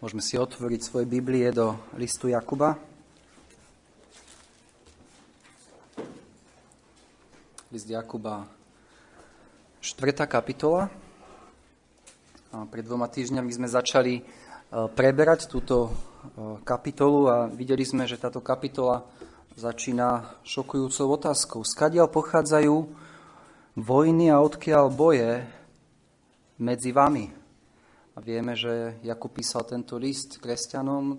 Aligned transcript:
Môžeme 0.00 0.24
si 0.24 0.40
otvoriť 0.40 0.80
svoje 0.80 1.04
Biblie 1.04 1.52
do 1.52 1.76
listu 1.92 2.32
Jakuba. 2.32 2.72
List 7.68 7.84
Jakuba, 7.84 8.48
4. 9.84 10.24
kapitola. 10.24 10.88
A 12.48 12.64
pred 12.64 12.80
dvoma 12.80 13.12
týždňami 13.12 13.52
sme 13.52 13.68
začali 13.68 14.14
e, 14.16 14.22
preberať 14.96 15.52
túto 15.52 15.92
e, 15.92 16.64
kapitolu 16.64 17.20
a 17.28 17.36
videli 17.52 17.84
sme, 17.84 18.08
že 18.08 18.16
táto 18.16 18.40
kapitola 18.40 19.04
začína 19.52 20.40
šokujúcou 20.48 21.12
otázkou. 21.20 21.60
Skadiaľ 21.60 22.08
pochádzajú 22.08 22.88
vojny 23.76 24.32
a 24.32 24.40
odkiaľ 24.40 24.88
boje 24.88 25.44
medzi 26.56 26.88
vami? 26.88 27.39
Vieme, 28.20 28.52
že 28.52 29.00
Jakub 29.00 29.32
písal 29.32 29.64
tento 29.64 29.96
list 29.96 30.44
kresťanom, 30.44 31.16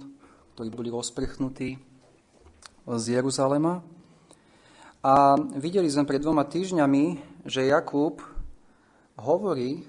ktorí 0.54 0.70
boli 0.70 0.94
rozprchnutí 0.94 1.74
z 2.86 3.06
Jeruzalema. 3.18 3.82
A 5.02 5.34
videli 5.58 5.90
sme 5.90 6.06
pred 6.06 6.22
dvoma 6.22 6.46
týždňami, 6.46 7.18
že 7.50 7.74
Jakub 7.74 8.22
hovorí, 9.18 9.82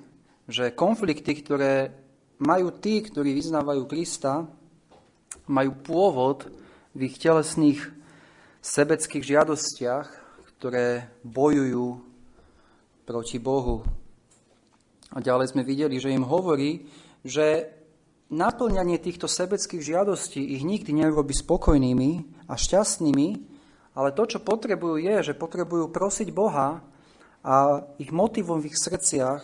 že 0.48 0.72
konflikty, 0.72 1.36
ktoré 1.36 1.92
majú 2.40 2.72
tí, 2.80 3.04
ktorí 3.04 3.36
vyznávajú 3.36 3.84
Krista, 3.84 4.48
majú 5.52 5.76
pôvod 5.84 6.48
v 6.96 7.12
ich 7.12 7.20
telesných 7.20 7.92
sebeckých 8.64 9.36
žiadostiach, 9.36 10.08
ktoré 10.56 11.12
bojujú 11.28 12.00
proti 13.04 13.36
Bohu, 13.36 13.84
a 15.12 15.20
ďalej 15.20 15.52
sme 15.52 15.62
videli, 15.62 16.00
že 16.00 16.08
im 16.08 16.24
hovorí, 16.24 16.88
že 17.22 17.70
naplňanie 18.32 18.98
týchto 18.98 19.30
sebeckých 19.30 19.82
žiadostí 19.82 20.40
ich 20.40 20.66
nikdy 20.66 21.04
neurobi 21.04 21.36
spokojnými 21.36 22.10
a 22.48 22.54
šťastnými, 22.58 23.28
ale 23.92 24.16
to, 24.16 24.24
čo 24.24 24.38
potrebujú, 24.40 24.98
je, 24.98 25.32
že 25.32 25.38
potrebujú 25.38 25.92
prosiť 25.92 26.28
Boha 26.32 26.80
a 27.44 27.54
ich 28.00 28.08
motivom 28.08 28.62
v 28.62 28.72
ich 28.72 28.78
srdciach 28.80 29.42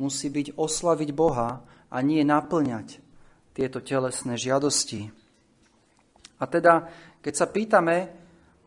musí 0.00 0.28
byť 0.28 0.58
oslaviť 0.58 1.10
Boha 1.14 1.62
a 1.88 1.96
nie 2.02 2.26
naplňať 2.26 2.98
tieto 3.54 3.78
telesné 3.78 4.34
žiadosti. 4.34 5.14
A 6.42 6.44
teda, 6.50 6.90
keď 7.22 7.34
sa 7.38 7.46
pýtame, 7.46 8.10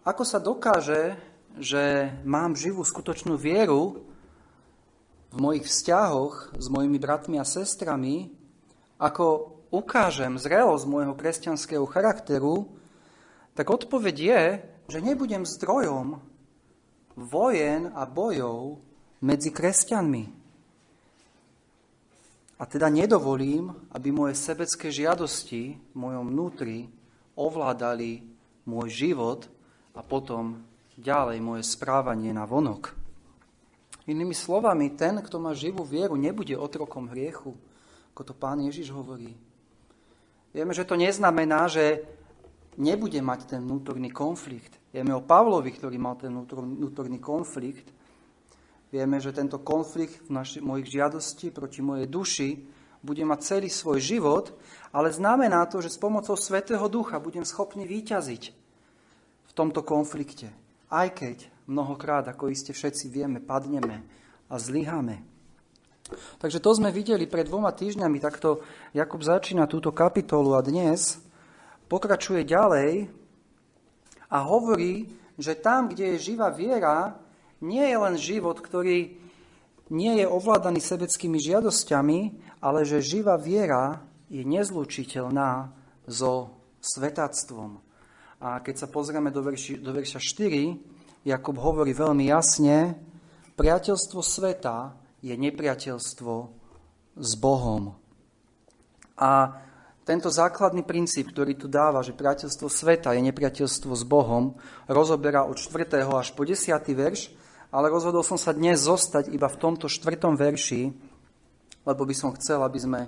ako 0.07 0.23
sa 0.23 0.39
dokáže, 0.39 1.19
že 1.59 2.07
mám 2.23 2.55
živú 2.55 2.87
skutočnú 2.87 3.35
vieru, 3.35 4.07
v 5.27 5.37
mojich 5.43 5.67
vzťahoch 5.67 6.55
s 6.55 6.71
mojimi 6.71 6.95
bratmi 6.95 7.35
a 7.35 7.43
sestrami, 7.43 8.31
ako 8.97 9.57
ukážem 9.69 10.37
zrelosť 10.41 10.85
môjho 10.89 11.13
kresťanského 11.13 11.85
charakteru, 11.85 12.69
tak 13.53 13.69
odpoveď 13.69 14.15
je, 14.17 14.43
že 14.87 14.99
nebudem 15.01 15.45
zdrojom 15.45 16.21
vojen 17.17 17.89
a 17.97 18.05
bojov 18.05 18.77
medzi 19.21 19.49
kresťanmi. 19.49 20.25
A 22.57 22.63
teda 22.65 22.89
nedovolím, 22.89 23.69
aby 23.93 24.09
moje 24.09 24.33
sebecké 24.33 24.89
žiadosti 24.89 25.77
v 25.77 25.95
mojom 25.97 26.33
vnútri 26.33 26.89
ovládali 27.37 28.25
môj 28.65 28.89
život 28.89 29.45
a 29.93 30.01
potom 30.01 30.65
ďalej 30.97 31.37
moje 31.37 31.63
správanie 31.69 32.33
na 32.33 32.49
vonok. 32.49 32.97
Inými 34.09 34.33
slovami, 34.33 34.97
ten, 34.97 35.21
kto 35.21 35.37
má 35.37 35.53
živú 35.53 35.85
vieru, 35.85 36.17
nebude 36.17 36.57
otrokom 36.57 37.11
hriechu, 37.13 37.53
ako 38.17 38.33
to 38.33 38.33
pán 38.33 38.57
Ježiš 38.65 38.89
hovorí. 38.89 39.37
Vieme, 40.49 40.73
že 40.73 40.89
to 40.89 40.97
neznamená, 40.97 41.69
že 41.69 42.01
nebude 42.73 43.21
mať 43.21 43.45
ten 43.45 43.61
vnútorný 43.61 44.09
konflikt. 44.09 44.73
Vieme 44.89 45.13
o 45.13 45.21
Pavlovi, 45.21 45.69
ktorý 45.69 46.01
mal 46.01 46.17
ten 46.17 46.33
vnútorný 46.33 47.21
konflikt. 47.21 47.93
Vieme, 48.89 49.21
že 49.21 49.37
tento 49.37 49.61
konflikt 49.61 50.25
v 50.25 50.33
naši, 50.33 50.65
mojich 50.65 50.97
žiadosti 50.97 51.53
proti 51.53 51.85
mojej 51.85 52.09
duši 52.09 52.49
bude 53.05 53.21
mať 53.21 53.39
celý 53.45 53.69
svoj 53.69 54.01
život, 54.01 54.49
ale 54.89 55.13
znamená 55.13 55.69
to, 55.69 55.77
že 55.77 55.93
s 55.93 56.01
pomocou 56.01 56.33
Svetého 56.33 56.89
Ducha 56.89 57.21
budem 57.21 57.45
schopný 57.45 57.85
výťaziť 57.85 58.43
v 59.45 59.51
tomto 59.53 59.85
konflikte. 59.85 60.49
Aj 60.89 61.05
keď 61.13 61.45
mnohokrát, 61.69 62.25
ako 62.25 62.49
iste 62.49 62.73
všetci 62.73 63.13
vieme, 63.13 63.37
padneme 63.37 64.01
a 64.49 64.57
zlyháme. 64.57 65.36
Takže 66.39 66.63
to 66.63 66.71
sme 66.71 66.89
videli 66.93 67.27
pred 67.27 67.47
dvoma 67.47 67.75
týždňami, 67.75 68.17
takto 68.23 68.63
Jakub 68.95 69.19
začína 69.19 69.67
túto 69.67 69.91
kapitolu 69.91 70.55
a 70.55 70.63
dnes 70.63 71.19
pokračuje 71.91 72.47
ďalej 72.47 73.11
a 74.31 74.37
hovorí, 74.43 75.07
že 75.39 75.59
tam, 75.59 75.91
kde 75.91 76.15
je 76.15 76.31
živá 76.31 76.51
viera, 76.51 77.15
nie 77.63 77.83
je 77.83 77.97
len 77.97 78.15
život, 78.15 78.59
ktorý 78.59 79.19
nie 79.87 80.13
je 80.19 80.27
ovládaný 80.27 80.83
sebeckými 80.83 81.39
žiadosťami, 81.39 82.19
ale 82.59 82.83
že 82.83 83.03
živá 83.03 83.39
viera 83.39 84.03
je 84.27 84.43
nezlučiteľná 84.43 85.71
so 86.07 86.51
svetáctvom. 86.83 87.79
A 88.43 88.59
keď 88.61 88.85
sa 88.85 88.87
pozrieme 88.91 89.31
do, 89.31 89.41
verši, 89.41 89.79
do 89.79 89.95
verša 89.95 90.19
4, 90.19 91.27
Jakub 91.27 91.57
hovorí 91.59 91.91
veľmi 91.91 92.29
jasne, 92.29 92.95
priateľstvo 93.57 94.21
sveta 94.21 95.06
je 95.21 95.33
nepriateľstvo 95.33 96.33
s 97.17 97.31
Bohom. 97.37 97.97
A 99.17 99.61
tento 100.07 100.31
základný 100.31 100.87
princíp, 100.87 101.35
ktorý 101.35 101.59
tu 101.59 101.67
dáva, 101.67 101.99
že 101.99 102.15
priateľstvo 102.15 102.71
sveta 102.71 103.11
je 103.17 103.21
nepriateľstvo 103.27 103.91
s 103.91 104.03
Bohom, 104.07 104.55
rozoberá 104.87 105.43
od 105.43 105.59
4. 105.59 106.05
až 106.07 106.31
po 106.31 106.47
10. 106.47 106.63
verš, 106.95 107.33
ale 107.73 107.91
rozhodol 107.91 108.23
som 108.23 108.39
sa 108.39 108.55
dnes 108.55 108.79
zostať 108.87 109.27
iba 109.33 109.51
v 109.51 109.59
tomto 109.59 109.91
4. 109.91 110.15
verši, 110.31 110.95
lebo 111.83 112.01
by 112.07 112.15
som 112.15 112.31
chcel, 112.39 112.63
aby 112.63 112.79
sme 112.79 113.01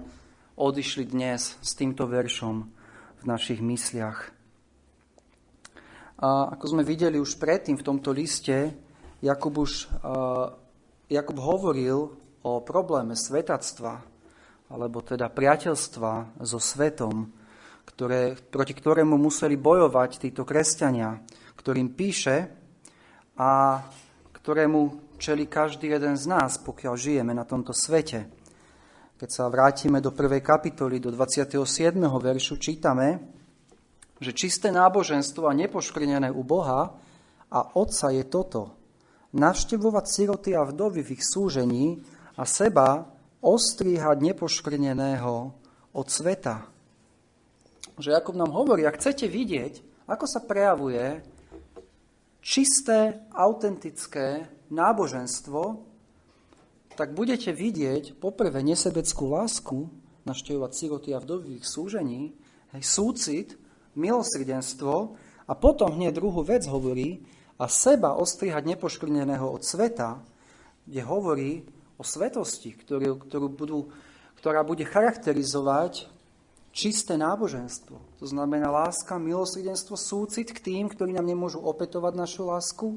odišli 0.59 1.07
dnes 1.07 1.55
s 1.63 1.71
týmto 1.71 2.03
veršom 2.03 2.67
v 3.19 3.23
našich 3.23 3.63
mysliach. 3.63 4.35
A 6.19 6.51
ako 6.51 6.75
sme 6.75 6.83
videli 6.83 7.15
už 7.15 7.39
predtým 7.39 7.79
v 7.79 7.85
tomto 7.85 8.11
liste, 8.11 8.75
Jakub, 9.23 9.55
už, 9.55 9.87
Jakub 11.09 11.41
hovoril 11.41 12.13
o 12.45 12.51
probléme 12.61 13.17
svetactva, 13.17 14.05
alebo 14.69 15.01
teda 15.01 15.33
priateľstva 15.33 16.45
so 16.45 16.61
svetom, 16.61 17.33
ktoré, 17.89 18.37
proti 18.37 18.77
ktorému 18.77 19.17
museli 19.17 19.57
bojovať 19.57 20.29
títo 20.29 20.45
kresťania, 20.45 21.17
ktorým 21.57 21.97
píše 21.97 22.53
a 23.41 23.81
ktorému 24.37 25.11
čeli 25.19 25.49
každý 25.49 25.91
jeden 25.91 26.13
z 26.15 26.29
nás, 26.29 26.61
pokiaľ 26.61 26.93
žijeme 26.95 27.33
na 27.33 27.43
tomto 27.43 27.73
svete. 27.75 28.29
Keď 29.19 29.29
sa 29.33 29.51
vrátime 29.51 29.99
do 29.99 30.15
prvej 30.15 30.39
kapitoly, 30.39 31.01
do 31.03 31.11
27. 31.11 31.59
veršu, 31.99 32.55
čítame, 32.55 33.19
že 34.21 34.31
čisté 34.31 34.71
náboženstvo 34.71 35.49
a 35.49 35.57
nepoškvrnené 35.57 36.31
u 36.31 36.45
Boha 36.45 36.95
a 37.51 37.59
Otca 37.75 38.15
je 38.15 38.23
toto. 38.29 38.78
Navštevovať 39.29 40.05
siroty 40.09 40.51
a 40.57 40.65
vdovy 40.65 41.05
v 41.05 41.13
ich 41.19 41.23
súžení 41.23 42.01
a 42.33 42.43
seba 42.49 43.05
ostríhať 43.39 44.19
nepoškvrneného 44.33 45.53
od 45.93 46.07
sveta. 46.07 46.65
Že 47.99 48.15
Jakub 48.15 48.35
nám 48.35 48.51
hovorí, 48.55 48.87
ak 48.87 48.97
chcete 48.97 49.27
vidieť, 49.27 50.07
ako 50.09 50.25
sa 50.25 50.41
prejavuje 50.41 51.21
čisté, 52.41 53.21
autentické 53.35 54.47
náboženstvo, 54.71 55.85
tak 56.95 57.15
budete 57.15 57.55
vidieť 57.55 58.19
poprvé 58.19 58.59
nesebeckú 58.59 59.31
lásku, 59.31 59.87
naštevovať 60.27 60.71
siroty 60.75 61.09
a 61.15 61.23
v 61.23 61.61
ich 61.61 61.65
súžení, 61.67 62.35
súcit, 62.83 63.55
milosrdenstvo 63.95 65.15
a 65.47 65.53
potom 65.57 65.95
hneď 65.95 66.13
druhú 66.13 66.45
vec 66.45 66.67
hovorí 66.67 67.23
a 67.59 67.65
seba 67.67 68.15
ostrihať 68.15 68.63
nepoškrneného 68.63 69.43
od 69.43 69.61
sveta, 69.61 70.23
kde 70.87 71.01
hovorí 71.03 71.51
o 71.99 72.03
svetosti, 72.07 72.71
ktorú, 72.71 73.19
ktorú 73.19 73.47
budú, 73.51 73.79
ktorá 74.39 74.63
bude 74.63 74.87
charakterizovať 74.87 76.07
čisté 76.71 77.19
náboženstvo. 77.19 77.99
To 78.23 78.25
znamená 78.25 78.71
láska, 78.71 79.19
milosrdenstvo, 79.19 79.99
súcit 79.99 80.55
k 80.55 80.63
tým, 80.71 80.87
ktorí 80.87 81.11
nám 81.11 81.27
nemôžu 81.27 81.59
opetovať 81.59 82.13
našu 82.15 82.47
lásku. 82.47 82.87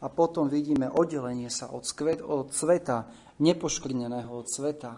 A 0.00 0.08
potom 0.08 0.48
vidíme 0.48 0.88
oddelenie 0.88 1.52
sa 1.52 1.68
od, 1.68 1.84
skvet, 1.84 2.24
od 2.24 2.56
sveta, 2.56 3.04
nepoškrneného 3.36 4.32
od 4.32 4.48
sveta. 4.48 4.96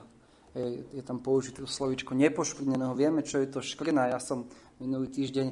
Je, 0.54 0.84
je 0.94 1.02
tam 1.02 1.18
použité 1.18 1.64
slovičko 1.66 2.14
nepoškrneného. 2.14 2.94
Vieme, 2.94 3.26
čo 3.26 3.42
je 3.42 3.50
to 3.50 3.64
škrna. 3.64 4.14
Ja 4.14 4.22
som 4.22 4.46
Minulý 4.78 5.14
týždeň 5.14 5.46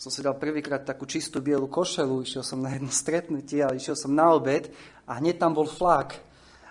som 0.00 0.08
si 0.08 0.24
dal 0.24 0.32
prvýkrát 0.40 0.80
takú 0.80 1.04
čistú 1.04 1.44
bielu 1.44 1.68
košelu, 1.68 2.24
išiel 2.24 2.40
som 2.40 2.64
na 2.64 2.72
jedno 2.72 2.88
stretnutie 2.88 3.60
a 3.60 3.76
išiel 3.76 3.92
som 3.92 4.16
na 4.16 4.32
obed 4.32 4.72
a 5.04 5.20
hneď 5.20 5.36
tam 5.36 5.52
bol 5.52 5.68
flak. 5.68 6.16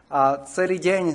A 0.10 0.42
celý 0.50 0.82
deň 0.82 1.14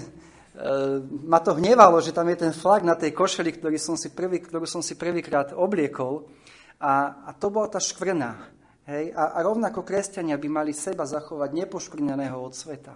ma 1.27 1.43
to 1.43 1.59
hnevalo, 1.59 1.99
že 1.99 2.15
tam 2.15 2.31
je 2.31 2.47
ten 2.47 2.55
flag 2.55 2.87
na 2.87 2.95
tej 2.95 3.11
košeli, 3.11 3.59
ktorý 3.59 3.83
som 3.83 3.99
si 3.99 4.15
prvý, 4.15 4.39
ktorú 4.39 4.63
som 4.63 4.79
si 4.79 4.95
prvýkrát 4.95 5.51
obliekol. 5.59 6.31
A, 6.79 7.27
a 7.27 7.31
to 7.35 7.51
bola 7.51 7.67
tá 7.67 7.83
škvrna. 7.83 8.47
Hej? 8.87 9.11
A, 9.19 9.35
a 9.35 9.39
rovnako 9.43 9.83
kresťania 9.83 10.39
by 10.39 10.47
mali 10.47 10.71
seba 10.71 11.11
zachovať 11.11 11.51
nepoškvrneného 11.51 12.39
od 12.39 12.55
sveta. 12.55 12.95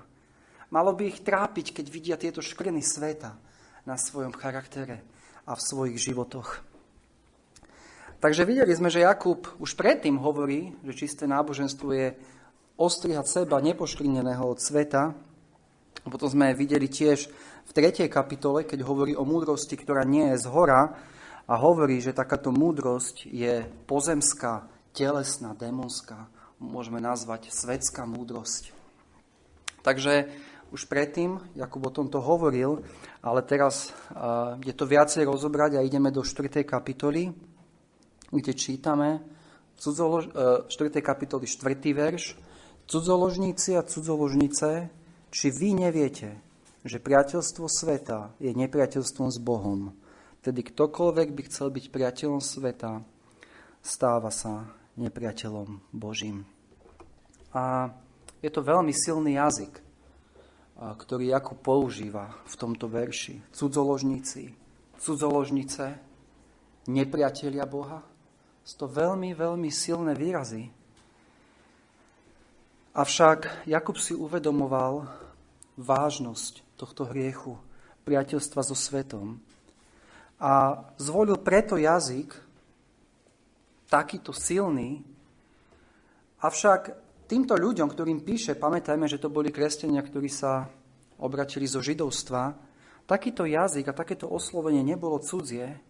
Malo 0.71 0.95
by 0.95 1.11
ich 1.11 1.27
trápiť, 1.27 1.75
keď 1.75 1.87
vidia 1.91 2.15
tieto 2.15 2.39
škvrny 2.39 2.87
sveta 2.87 3.35
na 3.83 3.99
svojom 3.99 4.31
charaktere 4.31 5.03
a 5.43 5.59
v 5.59 5.65
svojich 5.67 5.99
životoch. 5.99 6.68
Takže 8.19 8.43
videli 8.43 8.75
sme, 8.75 8.91
že 8.91 9.07
Jakub 9.07 9.47
už 9.63 9.79
predtým 9.79 10.19
hovorí, 10.19 10.75
že 10.83 11.07
čisté 11.07 11.31
náboženstvo 11.31 11.89
je 11.95 12.19
ostrihať 12.75 13.27
seba 13.31 13.63
nepoškvrneného 13.63 14.43
od 14.43 14.59
sveta. 14.59 15.15
Potom 16.03 16.27
sme 16.27 16.51
videli 16.51 16.91
tiež 16.91 17.31
v 17.63 17.71
3. 17.71 18.11
kapitole, 18.11 18.67
keď 18.67 18.83
hovorí 18.83 19.15
o 19.15 19.23
múdrosti, 19.23 19.79
ktorá 19.79 20.03
nie 20.03 20.35
je 20.35 20.43
z 20.43 20.47
hora 20.51 20.99
a 21.47 21.55
hovorí, 21.63 22.03
že 22.03 22.11
takáto 22.11 22.51
múdrosť 22.51 23.23
je 23.23 23.63
pozemská, 23.87 24.67
telesná, 24.91 25.55
démonská, 25.55 26.27
môžeme 26.59 26.99
nazvať 26.99 27.55
svetská 27.55 28.03
múdrosť. 28.03 28.75
Takže 29.87 30.27
už 30.75 30.91
predtým 30.91 31.39
Jakub 31.55 31.87
o 31.87 31.95
tomto 31.95 32.19
hovoril, 32.19 32.83
ale 33.23 33.47
teraz 33.47 33.95
je 34.67 34.75
to 34.75 34.91
viacej 34.91 35.23
rozobrať 35.23 35.79
a 35.79 35.87
ideme 35.87 36.11
do 36.11 36.27
4. 36.27 36.67
kapitoly, 36.67 37.31
kde 38.31 38.53
čítame 38.55 39.25
cudzolož, 39.79 40.29
uh, 40.33 40.67
4. 40.69 41.01
kapitoly 41.01 41.47
4. 41.47 41.75
verš. 41.95 42.37
Cudzoložníci 42.89 43.77
a 43.77 43.85
cudzoložnice, 43.85 44.89
či 45.29 45.47
vy 45.53 45.77
neviete, 45.77 46.41
že 46.89 46.97
priateľstvo 46.97 47.69
sveta 47.69 48.33
je 48.41 48.49
nepriateľstvom 48.57 49.29
s 49.29 49.39
Bohom. 49.39 49.93
Tedy 50.41 50.65
ktokoľvek 50.65 51.29
by 51.37 51.43
chcel 51.53 51.69
byť 51.69 51.85
priateľom 51.93 52.41
sveta, 52.41 53.05
stáva 53.85 54.33
sa 54.33 54.73
nepriateľom 54.97 55.93
Božím. 55.93 56.49
A 57.53 57.93
je 58.41 58.49
to 58.49 58.65
veľmi 58.65 58.95
silný 58.97 59.37
jazyk, 59.37 59.85
ktorý 60.79 61.35
Jakub 61.35 61.59
používa 61.59 62.33
v 62.47 62.55
tomto 62.55 62.87
verši. 62.87 63.43
Cudzoložníci, 63.51 64.55
cudzoložnice, 64.97 65.99
nepriatelia 66.87 67.67
Boha. 67.67 68.01
Sú 68.69 68.85
to 68.85 68.89
veľmi, 68.93 69.33
veľmi 69.33 69.73
silné 69.73 70.13
výrazy. 70.13 70.69
Avšak 72.93 73.65
Jakub 73.65 73.97
si 73.97 74.13
uvedomoval 74.13 75.09
vážnosť 75.81 76.77
tohto 76.77 77.09
hriechu, 77.09 77.57
priateľstva 78.05 78.61
so 78.61 78.77
svetom. 78.77 79.41
A 80.37 80.85
zvolil 81.01 81.41
preto 81.41 81.81
jazyk, 81.81 82.29
takýto 83.89 84.37
silný. 84.37 85.01
Avšak 86.45 86.93
týmto 87.25 87.57
ľuďom, 87.57 87.89
ktorým 87.89 88.21
píše, 88.21 88.53
pamätajme, 88.53 89.09
že 89.09 89.17
to 89.17 89.33
boli 89.33 89.49
kresťania, 89.49 90.05
ktorí 90.05 90.29
sa 90.29 90.69
obratili 91.17 91.65
zo 91.65 91.81
židovstva, 91.81 92.53
takýto 93.09 93.49
jazyk 93.49 93.89
a 93.89 93.97
takéto 93.97 94.29
oslovenie 94.29 94.85
nebolo 94.85 95.17
cudzie, 95.25 95.88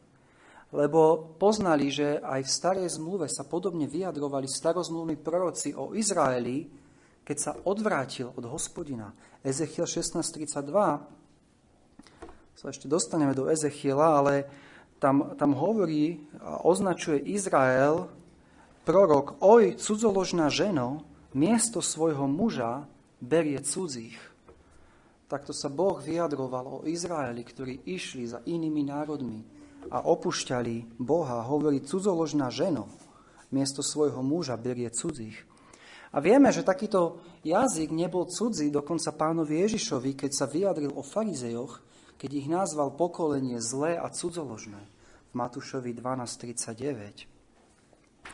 lebo 0.69 1.32
poznali, 1.41 1.88
že 1.88 2.20
aj 2.20 2.44
v 2.44 2.50
starej 2.53 2.88
zmluve 3.00 3.25
sa 3.32 3.44
podobne 3.49 3.88
vyjadrovali 3.88 4.44
starozmluvní 4.44 5.17
proroci 5.17 5.73
o 5.73 5.97
Izraeli, 5.97 6.69
keď 7.25 7.37
sa 7.37 7.53
odvrátil 7.65 8.32
od 8.37 8.44
hospodina. 8.49 9.12
Ezechiel 9.41 9.88
16.32 9.88 10.69
sa 12.59 12.67
ešte 12.69 12.91
dostaneme 12.91 13.32
do 13.32 13.49
Ezechiela, 13.49 14.20
ale 14.20 14.35
tam, 15.00 15.38
tam 15.38 15.55
hovorí 15.56 16.20
a 16.43 16.67
označuje 16.67 17.23
Izrael, 17.32 18.11
prorok, 18.82 19.41
oj, 19.41 19.79
cudzoložná 19.79 20.50
ženo, 20.53 21.06
miesto 21.32 21.81
svojho 21.81 22.26
muža 22.26 22.85
berie 23.23 23.61
cudzích. 23.62 24.19
Takto 25.29 25.53
sa 25.53 25.69
Boh 25.69 26.00
vyjadroval 26.00 26.67
o 26.67 26.85
Izraeli, 26.88 27.44
ktorí 27.44 27.85
išli 27.85 28.25
za 28.25 28.41
inými 28.49 28.88
národmi 28.88 29.57
a 29.89 30.03
opúšťali 30.03 30.99
Boha. 30.99 31.47
Hovorí, 31.47 31.81
cudzoložná 31.81 32.51
ženo, 32.51 32.91
miesto 33.55 33.81
svojho 33.81 34.21
muža 34.21 34.59
berie 34.59 34.91
cudzích. 34.91 35.47
A 36.09 36.25
vieme, 36.25 36.49
že 36.49 36.65
takýto 36.65 37.21
jazyk 37.45 37.93
nebol 37.93 38.25
cudzí 38.29 38.73
dokonca 38.73 39.13
pánovi 39.13 39.61
Ježišovi, 39.69 40.17
keď 40.17 40.31
sa 40.33 40.47
vyjadril 40.49 40.93
o 40.97 41.05
farizejoch, 41.05 41.85
keď 42.17 42.31
ich 42.33 42.49
nazval 42.49 42.97
pokolenie 42.97 43.61
zlé 43.61 44.01
a 44.01 44.09
cudzoložné 44.09 44.81
v 45.31 45.33
Matúšovi 45.37 45.93
12.39. 45.93 47.29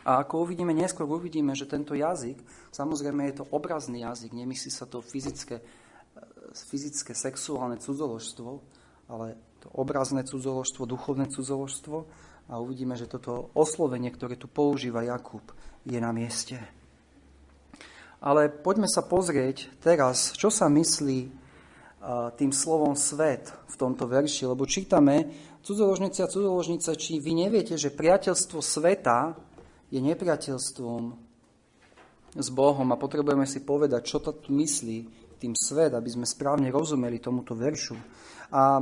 A 0.06 0.22
ako 0.22 0.46
uvidíme 0.46 0.74
neskôr, 0.74 1.06
uvidíme, 1.06 1.54
že 1.54 1.70
tento 1.70 1.94
jazyk, 1.94 2.38
samozrejme 2.74 3.30
je 3.30 3.42
to 3.42 3.48
obrazný 3.54 4.02
jazyk, 4.02 4.34
nemyslí 4.34 4.70
sa 4.70 4.86
to 4.86 5.02
fyzické, 5.02 5.62
fyzické 6.54 7.14
sexuálne 7.14 7.78
cudzoložstvo, 7.78 8.50
ale 9.10 9.38
to 9.64 9.72
obrazné 9.72 10.28
cudzoložstvo, 10.28 10.84
duchovné 10.84 11.32
cudzoložstvo 11.32 11.96
a 12.52 12.60
uvidíme, 12.60 12.92
že 13.00 13.08
toto 13.08 13.48
oslovenie, 13.56 14.12
ktoré 14.12 14.36
tu 14.36 14.44
používa 14.44 15.00
Jakub, 15.00 15.40
je 15.88 15.96
na 15.96 16.12
mieste. 16.12 16.60
Ale 18.20 18.52
poďme 18.52 18.88
sa 18.88 19.00
pozrieť 19.00 19.72
teraz, 19.80 20.36
čo 20.36 20.52
sa 20.52 20.68
myslí 20.68 21.44
tým 22.36 22.52
slovom 22.52 22.92
svet 22.92 23.48
v 23.64 23.76
tomto 23.80 24.04
verši, 24.04 24.44
lebo 24.44 24.68
čítame 24.68 25.32
cudzoložnice 25.64 26.20
a 26.20 26.28
cudzoložnice, 26.28 26.92
či 27.00 27.16
vy 27.16 27.48
neviete, 27.48 27.80
že 27.80 27.88
priateľstvo 27.88 28.60
sveta 28.60 29.32
je 29.88 30.00
nepriateľstvom 30.04 31.02
s 32.36 32.48
Bohom 32.52 32.88
a 32.92 33.00
potrebujeme 33.00 33.48
si 33.48 33.64
povedať, 33.64 34.04
čo 34.04 34.20
to 34.20 34.36
myslí 34.52 35.23
tým 35.44 35.52
svet, 35.52 35.92
aby 35.92 36.08
sme 36.08 36.24
správne 36.24 36.72
rozumeli 36.72 37.20
tomuto 37.20 37.52
veršu. 37.52 37.92
A 38.48 38.80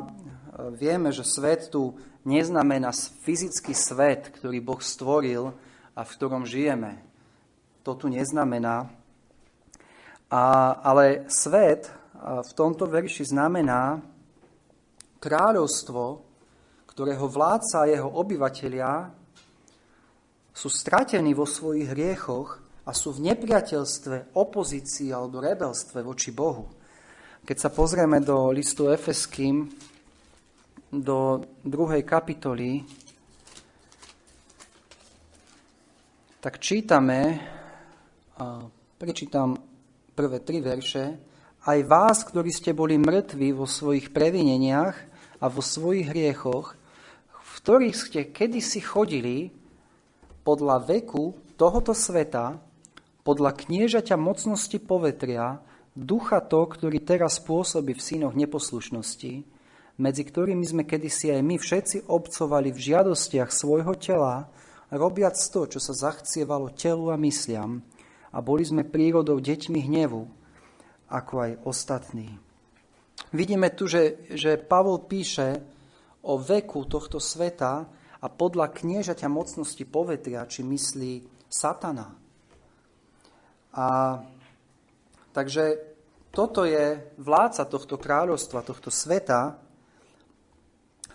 vieme, 0.79 1.11
že 1.11 1.26
svet 1.26 1.75
tu 1.75 1.99
neznamená 2.23 2.94
fyzický 3.26 3.75
svet, 3.75 4.31
ktorý 4.31 4.62
Boh 4.62 4.79
stvoril 4.79 5.50
a 5.99 6.00
v 6.06 6.14
ktorom 6.14 6.47
žijeme. 6.47 7.03
To 7.82 7.99
tu 7.99 8.06
neznamená. 8.06 8.87
A, 10.31 10.43
ale 10.87 11.26
svet 11.26 11.91
v 12.23 12.53
tomto 12.55 12.87
verši 12.87 13.35
znamená 13.35 13.99
kráľovstvo, 15.19 16.23
ktorého 16.87 17.26
vládca 17.26 17.76
a 17.82 17.91
jeho 17.91 18.06
obyvatelia 18.06 19.11
sú 20.54 20.71
stratení 20.71 21.35
vo 21.35 21.42
svojich 21.42 21.90
hriechoch 21.90 22.62
a 22.82 22.90
sú 22.90 23.14
v 23.14 23.30
nepriateľstve, 23.30 24.34
opozícii 24.34 25.14
alebo 25.14 25.38
rebelstve 25.38 26.02
voči 26.02 26.34
Bohu. 26.34 26.66
Keď 27.46 27.56
sa 27.58 27.70
pozrieme 27.70 28.18
do 28.22 28.50
listu 28.50 28.90
Efeským, 28.90 29.70
do 30.92 31.42
druhej 31.62 32.02
kapitoly, 32.02 32.82
tak 36.42 36.58
čítame, 36.58 37.38
prečítam 38.98 39.54
prvé 40.12 40.42
tri 40.42 40.58
verše, 40.58 41.16
aj 41.62 41.78
vás, 41.86 42.26
ktorí 42.26 42.50
ste 42.50 42.74
boli 42.74 42.98
mŕtvi 42.98 43.54
vo 43.54 43.70
svojich 43.70 44.10
previneniach 44.10 44.96
a 45.38 45.46
vo 45.46 45.62
svojich 45.62 46.10
hriechoch, 46.10 46.74
v 47.30 47.50
ktorých 47.62 47.94
ste 47.94 48.20
kedysi 48.34 48.82
chodili 48.82 49.54
podľa 50.42 50.82
veku 50.82 51.38
tohoto 51.54 51.94
sveta, 51.94 52.58
podľa 53.23 53.55
kniežaťa 53.55 54.19
mocnosti 54.19 54.79
povetria, 54.83 55.62
ducha 55.95 56.43
to, 56.43 56.67
ktorý 56.67 57.02
teraz 57.02 57.38
pôsobí 57.38 57.95
v 57.95 58.02
synoch 58.02 58.35
neposlušnosti, 58.35 59.47
medzi 60.00 60.23
ktorými 60.26 60.64
sme 60.67 60.83
kedysi 60.83 61.31
aj 61.31 61.43
my 61.47 61.57
všetci 61.61 61.97
obcovali 62.11 62.75
v 62.75 62.83
žiadostiach 62.83 63.50
svojho 63.55 63.95
tela, 64.00 64.50
robiac 64.91 65.38
to, 65.38 65.69
čo 65.69 65.79
sa 65.79 65.95
zachcievalo 65.95 66.75
telu 66.75 67.14
a 67.14 67.17
mysliam, 67.21 67.85
a 68.33 68.38
boli 68.41 68.64
sme 68.64 68.88
prírodou 68.88 69.38
deťmi 69.38 69.81
hnevu, 69.87 70.23
ako 71.12 71.35
aj 71.45 71.52
ostatní. 71.69 72.41
Vidíme 73.33 73.69
tu, 73.73 73.85
že, 73.85 74.25
že 74.33 74.57
Pavol 74.57 75.05
píše 75.05 75.61
o 76.25 76.41
veku 76.41 76.88
tohto 76.88 77.21
sveta 77.21 77.85
a 78.23 78.26
podľa 78.29 78.73
kniežaťa 78.73 79.29
mocnosti 79.29 79.85
povetria, 79.85 80.49
či 80.49 80.64
myslí 80.64 81.12
satana. 81.52 82.22
A 83.73 84.21
takže 85.33 85.81
toto 86.33 86.64
je 86.64 87.00
vládca 87.21 87.64
tohto 87.69 87.97
kráľovstva, 87.97 88.64
tohto 88.64 88.88
sveta 88.88 89.57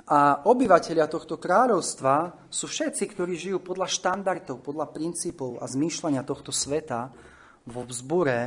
a 0.08 0.20
obyvateľia 0.48 1.06
tohto 1.12 1.36
kráľovstva 1.36 2.48
sú 2.48 2.66
všetci, 2.70 3.04
ktorí 3.12 3.34
žijú 3.36 3.60
podľa 3.60 3.92
štandardov, 3.92 4.64
podľa 4.64 4.88
princípov 4.94 5.60
a 5.60 5.68
zmýšľania 5.68 6.24
tohto 6.24 6.56
sveta 6.56 7.12
vo 7.68 7.84
vzbure 7.84 8.40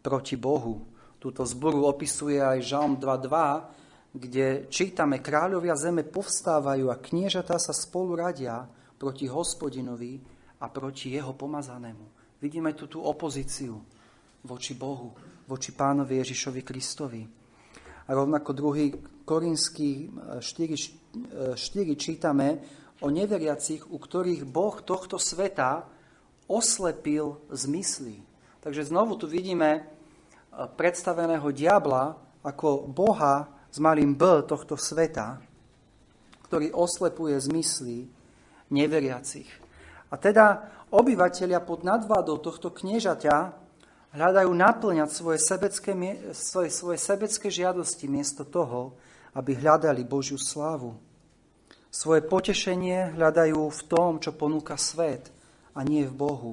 proti 0.00 0.40
Bohu, 0.40 0.98
Túto 1.18 1.42
zboru 1.42 1.90
opisuje 1.90 2.38
aj 2.38 2.62
Žalm 2.62 2.94
2.2, 3.02 4.14
kde 4.14 4.70
čítame, 4.70 5.18
kráľovia 5.18 5.74
zeme 5.74 6.06
povstávajú 6.06 6.94
a 6.94 6.96
kniežatá 6.96 7.58
sa 7.58 7.74
spolu 7.74 8.14
radia 8.14 8.70
proti 8.94 9.26
hospodinovi 9.26 10.22
a 10.62 10.70
proti 10.70 11.18
jeho 11.18 11.34
pomazanému. 11.34 12.17
Vidíme 12.38 12.70
tu 12.70 12.86
tú 12.86 13.02
opozíciu 13.02 13.82
voči 14.46 14.78
Bohu, 14.78 15.10
voči 15.50 15.74
pánovi 15.74 16.22
Ježišovi 16.22 16.62
Kristovi. 16.62 17.26
A 18.06 18.14
rovnako 18.14 18.54
druhý 18.54 18.94
Korinský 19.26 20.06
4, 20.38 21.58
4 21.58 21.58
čítame 21.98 22.62
o 23.02 23.10
neveriacich, 23.10 23.90
u 23.90 23.98
ktorých 23.98 24.46
Boh 24.46 24.78
tohto 24.86 25.18
sveta 25.18 25.82
oslepil 26.46 27.42
zmysly. 27.50 28.22
Takže 28.62 28.86
znovu 28.86 29.18
tu 29.18 29.26
vidíme 29.26 29.90
predstaveného 30.78 31.50
diabla 31.50 32.22
ako 32.46 32.86
Boha 32.86 33.50
s 33.66 33.82
malým 33.82 34.14
B 34.14 34.46
tohto 34.46 34.78
sveta, 34.78 35.42
ktorý 36.46 36.70
oslepuje 36.70 37.34
zmysly 37.34 38.06
neveriacich. 38.70 39.50
A 40.08 40.16
teda 40.16 40.77
obyvateľia 40.88 41.60
pod 41.64 41.84
nadvádou 41.84 42.40
tohto 42.40 42.72
kniežaťa 42.72 43.52
hľadajú 44.16 44.50
naplňať 44.52 45.10
svoje 45.12 45.38
sebecké, 45.40 45.92
svoje, 46.32 46.70
svoje 46.72 46.98
sebecké 47.00 47.52
žiadosti 47.52 48.08
miesto 48.08 48.44
toho, 48.44 48.96
aby 49.36 49.56
hľadali 49.56 50.02
Božiu 50.04 50.40
slávu. 50.40 50.96
Svoje 51.88 52.24
potešenie 52.24 53.16
hľadajú 53.16 53.68
v 53.68 53.82
tom, 53.88 54.20
čo 54.20 54.36
ponúka 54.36 54.76
svet 54.76 55.28
a 55.72 55.80
nie 55.84 56.04
v 56.04 56.14
Bohu. 56.14 56.52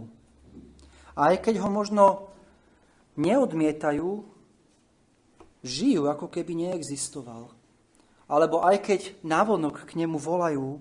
A 1.15 1.31
aj 1.31 1.47
keď 1.47 1.63
ho 1.63 1.69
možno 1.71 2.31
neodmietajú, 3.15 4.23
žijú, 5.63 6.01
ako 6.11 6.27
keby 6.27 6.55
neexistoval. 6.55 7.51
Alebo 8.27 8.63
aj 8.63 8.83
keď 8.83 9.01
navonok 9.23 9.87
k 9.87 9.95
nemu 10.03 10.19
volajú, 10.19 10.79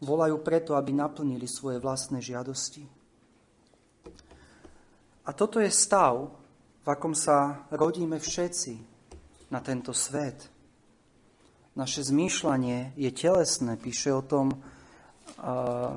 volajú 0.00 0.40
preto, 0.40 0.74
aby 0.74 0.96
naplnili 0.96 1.44
svoje 1.44 1.76
vlastné 1.76 2.24
žiadosti. 2.24 2.88
A 5.28 5.30
toto 5.36 5.60
je 5.60 5.70
stav, 5.70 6.32
v 6.80 6.88
akom 6.88 7.12
sa 7.12 7.68
rodíme 7.70 8.16
všetci 8.16 8.72
na 9.52 9.60
tento 9.60 9.92
svet. 9.92 10.48
Naše 11.76 12.08
zmýšľanie 12.08 12.96
je 12.96 13.10
telesné, 13.14 13.78
píše 13.78 14.10
o 14.10 14.24
tom 14.24 14.56
uh, 14.56 15.94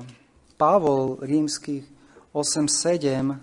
Pavol 0.54 1.18
rímskych 1.24 1.82
8.7, 2.30 3.34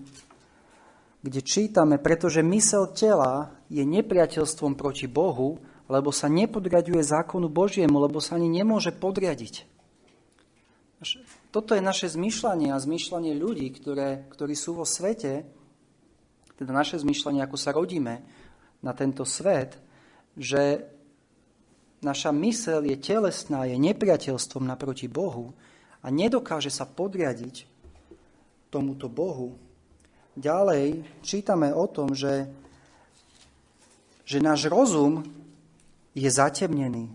kde 1.21 1.39
čítame, 1.43 1.95
pretože 1.99 2.41
mysel 2.45 2.91
tela 2.91 3.51
je 3.67 3.83
nepriateľstvom 3.83 4.79
proti 4.79 5.11
Bohu, 5.11 5.59
lebo 5.91 6.09
sa 6.15 6.31
nepodriaduje 6.31 7.03
zákonu 7.03 7.51
Božiemu, 7.51 7.99
lebo 7.99 8.23
sa 8.23 8.39
ani 8.39 8.47
nemôže 8.47 8.95
podriadiť. 8.95 9.70
Toto 11.49 11.73
je 11.73 11.81
naše 11.81 12.07
zmýšľanie 12.13 12.69
a 12.69 12.77
zmýšľanie 12.77 13.33
ľudí, 13.33 13.73
ktoré, 13.73 14.29
ktorí 14.29 14.53
sú 14.53 14.77
vo 14.77 14.85
svete, 14.85 15.43
teda 16.61 16.71
naše 16.77 17.01
zmýšľanie, 17.01 17.41
ako 17.41 17.57
sa 17.57 17.73
rodíme 17.73 18.21
na 18.85 18.93
tento 18.93 19.25
svet, 19.25 19.81
že 20.37 20.85
naša 22.05 22.29
mysel 22.45 22.85
je 22.85 22.97
telesná, 23.01 23.65
je 23.65 23.81
nepriateľstvom 23.81 24.61
naproti 24.61 25.09
Bohu 25.09 25.57
a 26.05 26.13
nedokáže 26.13 26.69
sa 26.69 26.85
podriadiť 26.85 27.65
tomuto 28.69 29.09
Bohu, 29.09 29.57
ďalej 30.37 31.01
čítame 31.25 31.73
o 31.73 31.89
tom, 31.89 32.13
že, 32.13 32.45
že 34.21 34.37
náš 34.37 34.69
rozum 34.69 35.25
je 36.13 36.29
zatemnený. 36.29 37.09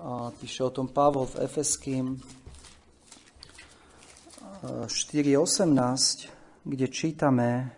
A 0.00 0.32
píše 0.32 0.64
o 0.64 0.72
tom 0.72 0.88
Pavol 0.88 1.28
v 1.28 1.44
Efeským 1.44 2.16
4.18, 4.60 6.28
kde 6.68 6.86
čítame 6.88 7.72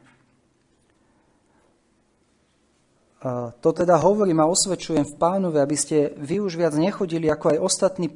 To 3.62 3.70
teda 3.70 4.02
hovorím 4.02 4.42
a 4.42 4.50
osvedčujem 4.50 5.06
v 5.06 5.14
pánovi, 5.14 5.62
aby 5.62 5.76
ste 5.78 6.10
vy 6.18 6.42
už 6.42 6.58
viac 6.58 6.74
nechodili, 6.74 7.30
ako 7.30 7.54
aj 7.54 7.62
ostatní 7.62 8.10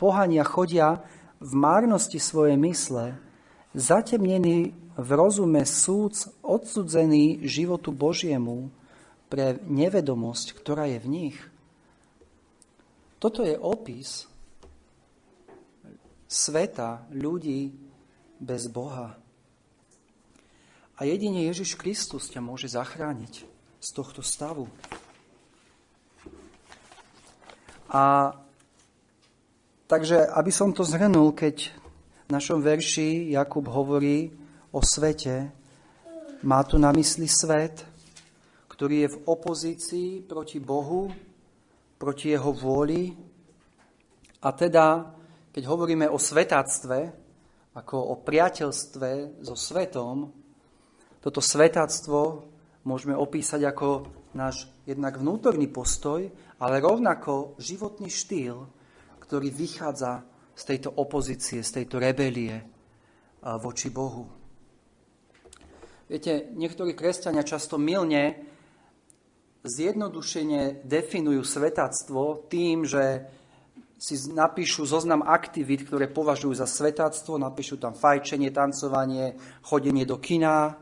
pohania 0.00 0.48
chodia 0.48 1.04
v 1.36 1.52
márnosti 1.52 2.16
svojej 2.16 2.56
mysle, 2.56 3.20
zatemnení 3.76 4.72
v 4.96 5.08
rozume 5.12 5.60
súd 5.68 6.16
odsudzený 6.40 7.44
životu 7.44 7.92
Božiemu 7.92 8.72
pre 9.28 9.60
nevedomosť, 9.68 10.56
ktorá 10.56 10.88
je 10.88 10.98
v 11.04 11.08
nich. 11.12 11.36
Toto 13.20 13.44
je 13.44 13.60
opis 13.60 14.24
sveta 16.24 17.04
ľudí 17.12 17.85
bez 18.40 18.68
Boha. 18.68 19.16
A 20.96 21.04
jedine 21.04 21.44
Ježiš 21.44 21.76
Kristus 21.76 22.32
ťa 22.32 22.40
môže 22.40 22.72
zachrániť 22.72 23.44
z 23.80 23.88
tohto 23.92 24.24
stavu. 24.24 24.64
A 27.92 28.32
takže, 29.86 30.24
aby 30.24 30.50
som 30.50 30.72
to 30.72 30.82
zhrnul, 30.82 31.36
keď 31.36 31.70
v 32.26 32.30
našom 32.32 32.64
verši 32.64 33.30
Jakub 33.36 33.68
hovorí, 33.68 34.32
o 34.72 34.80
svete, 34.84 35.52
má 36.44 36.60
tu 36.64 36.76
na 36.76 36.92
mysli 36.92 37.28
svet, 37.28 37.84
ktorý 38.68 39.08
je 39.08 39.12
v 39.16 39.20
opozícii 39.24 40.08
proti 40.20 40.60
Bohu, 40.60 41.08
proti 41.96 42.36
jeho 42.36 42.52
vôli. 42.52 43.16
A 44.44 44.52
teda, 44.52 45.16
keď 45.48 45.62
hovoríme 45.64 46.06
o 46.12 46.20
svetáctve, 46.20 47.25
ako 47.76 47.96
o 48.00 48.14
priateľstve 48.24 49.44
so 49.44 49.52
svetom, 49.52 50.32
toto 51.20 51.44
svetáctvo 51.44 52.48
môžeme 52.88 53.12
opísať 53.12 53.68
ako 53.68 54.08
náš 54.32 54.64
jednak 54.88 55.20
vnútorný 55.20 55.68
postoj, 55.68 56.24
ale 56.56 56.80
rovnako 56.80 57.60
životný 57.60 58.08
štýl, 58.08 58.64
ktorý 59.20 59.52
vychádza 59.52 60.24
z 60.56 60.62
tejto 60.64 60.88
opozície, 60.96 61.60
z 61.60 61.82
tejto 61.82 62.00
rebelie 62.00 62.64
voči 63.60 63.92
Bohu. 63.92 64.24
Viete, 66.06 66.48
niektorí 66.54 66.94
kresťania 66.94 67.42
často 67.42 67.76
milne 67.76 68.40
zjednodušene 69.66 70.86
definujú 70.86 71.42
svetáctvo 71.42 72.46
tým, 72.46 72.86
že 72.86 73.26
si 73.96 74.14
napíšu 74.32 74.84
zoznam 74.84 75.24
aktivít, 75.24 75.88
ktoré 75.88 76.12
považujú 76.12 76.52
za 76.52 76.68
svetáctvo, 76.68 77.40
napíšu 77.40 77.80
tam 77.80 77.96
fajčenie, 77.96 78.52
tancovanie, 78.52 79.40
chodenie 79.64 80.04
do 80.04 80.20
kina. 80.20 80.76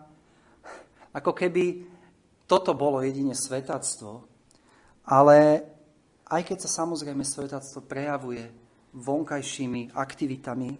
Ako 1.14 1.30
keby 1.30 1.86
toto 2.50 2.74
bolo 2.74 3.00
jedine 3.00 3.38
svetáctvo. 3.38 4.26
Ale 5.06 5.62
aj 6.26 6.42
keď 6.42 6.58
sa 6.66 6.82
samozrejme 6.82 7.22
svetáctvo 7.22 7.86
prejavuje 7.86 8.50
vonkajšími 8.98 9.94
aktivitami, 9.94 10.70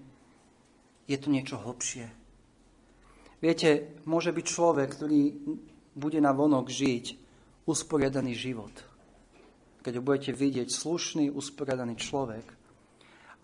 je 1.05 1.17
tu 1.21 1.29
niečo 1.29 1.61
hlbšie 1.61 2.25
Viete, 3.45 4.01
môže 4.09 4.33
byť 4.33 4.47
človek, 4.49 4.89
ktorý 4.97 5.37
bude 5.93 6.17
na 6.17 6.33
vonok 6.33 6.73
žiť 6.73 7.05
usporiadaný 7.69 8.33
život. 8.33 8.73
Keď 9.85 10.01
ho 10.01 10.03
budete 10.03 10.33
vidieť, 10.33 10.73
slušný, 10.73 11.29
usporiadaný 11.29 12.01
človek. 12.01 12.47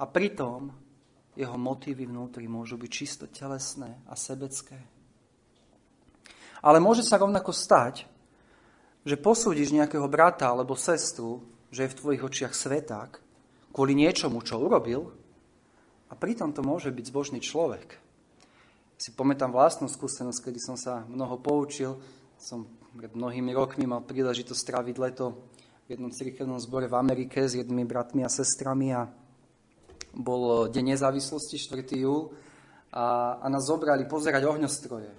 A 0.01 0.05
pritom 0.09 0.73
jeho 1.37 1.57
motívy 1.61 2.09
vnútri 2.09 2.49
môžu 2.49 2.81
byť 2.81 2.91
čisto 2.91 3.25
telesné 3.29 4.01
a 4.09 4.17
sebecké. 4.17 4.81
Ale 6.65 6.81
môže 6.81 7.05
sa 7.05 7.21
rovnako 7.21 7.53
stať, 7.53 8.09
že 9.05 9.21
posúdiš 9.21 9.73
nejakého 9.73 10.09
brata 10.09 10.49
alebo 10.49 10.77
sestru, 10.77 11.45
že 11.69 11.85
je 11.87 11.93
v 11.93 11.99
tvojich 12.01 12.23
očiach 12.25 12.53
sveták, 12.57 13.21
kvôli 13.73 13.93
niečomu, 13.97 14.41
čo 14.41 14.61
urobil, 14.61 15.13
a 16.11 16.19
pritom 16.19 16.51
to 16.51 16.65
môže 16.65 16.91
byť 16.91 17.05
zbožný 17.07 17.39
človek 17.39 18.01
si 19.01 19.17
pamätám 19.17 19.49
vlastnú 19.49 19.89
skúsenosť, 19.89 20.45
kedy 20.45 20.61
som 20.61 20.77
sa 20.77 21.09
mnoho 21.09 21.41
poučil. 21.41 21.97
Som 22.37 22.69
pred 22.93 23.09
mnohými 23.17 23.49
rokmi 23.57 23.89
mal 23.89 24.05
príležitosť 24.05 24.61
stráviť 24.61 24.97
leto 25.01 25.49
jednom 25.91 26.15
cirkevnom 26.15 26.63
zbore 26.63 26.87
v 26.87 26.95
Amerike 26.95 27.43
s 27.43 27.59
jednými 27.59 27.83
bratmi 27.83 28.23
a 28.23 28.31
sestrami 28.31 28.95
a 28.95 29.11
bol 30.15 30.71
Deň 30.71 30.95
nezávislosti, 30.95 31.59
4. 31.59 31.83
júl, 31.99 32.31
a, 32.95 33.39
a 33.43 33.47
nás 33.51 33.67
zobrali 33.67 34.07
pozerať 34.07 34.47
ohňostroje. 34.47 35.11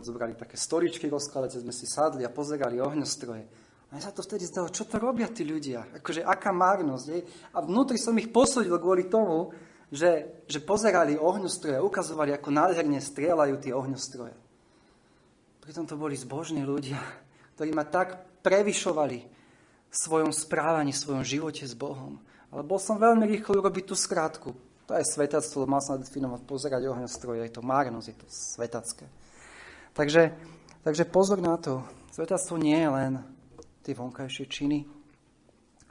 Zobrali 0.00 0.36
také 0.40 0.56
stoličky 0.56 1.08
rozkladace, 1.12 1.60
sme 1.60 1.72
si 1.72 1.84
sadli 1.84 2.24
a 2.24 2.32
pozerali 2.32 2.80
ohňostroje. 2.80 3.44
A 3.92 4.00
sa 4.00 4.08
to 4.08 4.24
vtedy 4.24 4.48
zdalo, 4.48 4.72
čo 4.72 4.88
to 4.88 4.96
robia 4.96 5.28
tí 5.28 5.44
ľudia? 5.44 6.00
Akože 6.00 6.24
aká 6.24 6.48
márnosť. 6.48 7.04
Je? 7.12 7.20
A 7.52 7.60
vnútri 7.60 8.00
som 8.00 8.16
ich 8.16 8.32
posudil 8.32 8.80
kvôli 8.80 9.12
tomu, 9.12 9.52
že, 9.92 10.40
že 10.48 10.64
pozerali 10.64 11.20
ohňostroje 11.20 11.76
a 11.76 11.84
ukazovali, 11.84 12.32
ako 12.32 12.48
nádherne 12.48 13.04
strieľajú 13.04 13.54
tie 13.60 13.76
ohňostroje. 13.76 14.32
Pritom 15.60 15.84
to 15.84 16.00
boli 16.00 16.16
zbožní 16.16 16.64
ľudia, 16.64 17.00
ktorí 17.56 17.70
ma 17.76 17.84
tak 17.84 18.40
prevyšovali 18.40 19.33
svojom 19.94 20.34
správaní, 20.34 20.90
svojom 20.90 21.22
živote 21.22 21.62
s 21.62 21.78
Bohom. 21.78 22.18
Ale 22.50 22.66
bol 22.66 22.82
som 22.82 22.98
veľmi 22.98 23.30
rýchlo 23.30 23.62
urobiť 23.62 23.84
tú 23.86 23.94
skrátku. 23.94 24.50
To 24.90 24.92
je 24.98 25.06
svetactvo, 25.06 25.64
mal 25.64 25.80
som 25.80 25.96
definovať, 25.96 26.44
pozerať 26.44 26.82
ohňostroje, 26.90 27.46
je 27.46 27.54
to 27.56 27.62
márnosť, 27.64 28.06
je 28.10 28.16
to 28.20 28.26
svetacké. 28.28 29.06
Takže, 29.96 30.34
takže 30.84 31.08
pozor 31.08 31.40
na 31.40 31.56
to. 31.56 31.80
Svetactvo 32.12 32.60
nie 32.60 32.76
je 32.76 32.90
len 32.90 33.12
tie 33.80 33.96
vonkajšie 33.96 34.44
činy, 34.44 34.84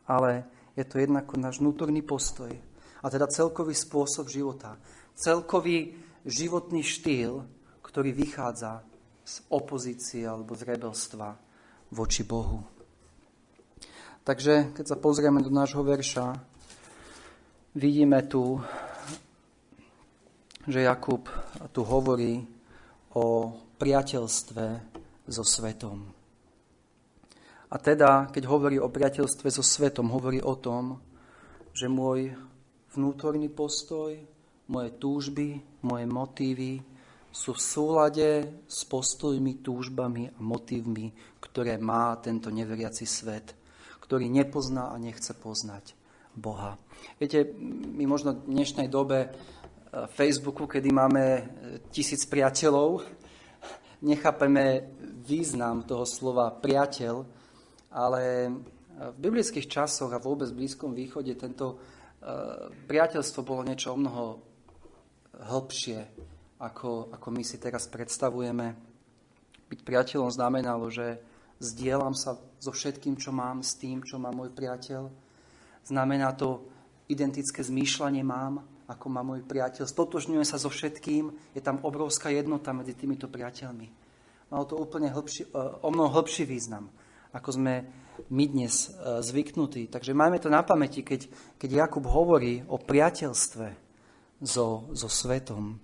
ale 0.05 0.45
je 0.77 0.85
to 0.85 1.01
jednako 1.01 1.39
náš 1.41 1.57
vnútorný 1.57 2.05
postoj 2.05 2.53
a 3.03 3.05
teda 3.09 3.27
celkový 3.27 3.73
spôsob 3.73 4.29
života. 4.29 4.77
Celkový 5.13 5.93
životný 6.23 6.81
štýl, 6.81 7.43
ktorý 7.83 8.15
vychádza 8.15 8.81
z 9.23 9.35
opozície 9.51 10.23
alebo 10.23 10.55
z 10.55 10.67
rebelstva 10.67 11.35
voči 11.93 12.23
Bohu. 12.25 12.72
Takže 14.23 14.71
keď 14.71 14.85
sa 14.87 14.95
pozrieme 14.95 15.43
do 15.43 15.51
nášho 15.51 15.83
verša, 15.83 16.39
vidíme 17.75 18.23
tu, 18.23 18.55
že 20.63 20.87
Jakub 20.87 21.27
tu 21.75 21.83
hovorí 21.83 22.39
o 23.19 23.51
priateľstve 23.75 24.65
so 25.27 25.43
svetom. 25.43 26.07
A 27.67 27.75
teda, 27.75 28.31
keď 28.31 28.43
hovorí 28.47 28.79
o 28.79 28.87
priateľstve 28.87 29.47
so 29.51 29.59
svetom, 29.59 30.07
hovorí 30.07 30.39
o 30.39 30.55
tom, 30.55 31.03
že 31.75 31.91
môj 31.91 32.31
vnútorný 32.95 33.51
postoj, 33.51 34.15
moje 34.71 34.89
túžby, 35.03 35.59
moje 35.83 36.05
motívy 36.07 36.79
sú 37.27 37.51
v 37.51 37.59
súlade 37.59 38.29
s 38.71 38.87
postojmi, 38.87 39.59
túžbami 39.59 40.31
a 40.31 40.39
motívmi, 40.39 41.11
ktoré 41.43 41.75
má 41.75 42.15
tento 42.23 42.47
neveriaci 42.53 43.03
svet, 43.03 43.62
ktorý 44.03 44.27
nepozná 44.27 44.91
a 44.91 44.99
nechce 44.99 45.31
poznať 45.31 45.95
Boha. 46.35 46.75
Viete, 47.17 47.47
my 47.95 48.03
možno 48.03 48.35
v 48.35 48.51
dnešnej 48.51 48.91
dobe 48.91 49.25
e, 49.25 49.29
Facebooku, 50.11 50.67
kedy 50.67 50.91
máme 50.91 51.23
e, 51.23 51.43
tisíc 51.87 52.27
priateľov, 52.27 53.07
nechápeme 54.03 54.91
význam 55.23 55.87
toho 55.87 56.03
slova 56.03 56.51
priateľ, 56.51 57.23
ale 57.95 58.51
v 58.93 59.17
biblických 59.17 59.71
časoch 59.71 60.11
a 60.11 60.19
vôbec 60.19 60.51
v 60.51 60.67
Blízkom 60.67 60.91
východe 60.91 61.33
tento 61.39 61.79
Eh, 62.23 62.71
priateľstvo 62.87 63.43
bolo 63.43 63.67
niečo 63.67 63.91
o 63.91 63.99
mnoho 63.99 64.39
hĺbšie, 65.43 65.99
ako, 66.63 67.11
ako 67.11 67.27
my 67.35 67.43
si 67.43 67.59
teraz 67.59 67.91
predstavujeme. 67.91 68.71
Byť 69.67 69.79
priateľom 69.83 70.31
znamenalo, 70.31 70.87
že 70.87 71.19
zdieľam 71.63 72.11
sa 72.13 72.35
so 72.59 72.71
všetkým, 72.71 73.15
čo 73.15 73.31
mám, 73.31 73.63
s 73.63 73.79
tým, 73.79 74.03
čo 74.03 74.19
má 74.19 74.29
môj 74.35 74.51
priateľ. 74.51 75.07
Znamená 75.87 76.35
to, 76.35 76.67
identické 77.11 77.63
zmýšľanie 77.63 78.23
mám, 78.23 78.63
ako 78.87 79.05
má 79.07 79.23
môj 79.23 79.43
priateľ. 79.43 79.87
Stotožňujem 79.87 80.47
sa 80.47 80.59
so 80.59 80.67
všetkým, 80.67 81.31
je 81.55 81.61
tam 81.63 81.79
obrovská 81.83 82.31
jednota 82.31 82.71
medzi 82.75 82.95
týmito 82.95 83.27
priateľmi. 83.27 83.87
Malo 84.51 84.65
to 84.67 84.75
úplne 84.77 85.09
hĺbší, 85.09 85.47
eh, 85.47 85.83
o 85.83 85.89
mnoho 85.89 86.11
hĺbší 86.11 86.43
význam, 86.45 86.91
ako 87.33 87.49
sme 87.55 87.73
my 88.29 88.45
dnes 88.45 88.93
e, 88.93 89.25
zvyknutí. 89.25 89.89
Takže 89.89 90.13
máme 90.13 90.37
to 90.37 90.49
na 90.53 90.61
pamäti, 90.61 91.01
keď, 91.01 91.25
keď 91.57 91.69
Jakub 91.85 92.05
hovorí 92.05 92.61
o 92.69 92.77
priateľstve 92.77 93.67
so, 94.43 94.85
so 94.93 95.09
svetom. 95.09 95.81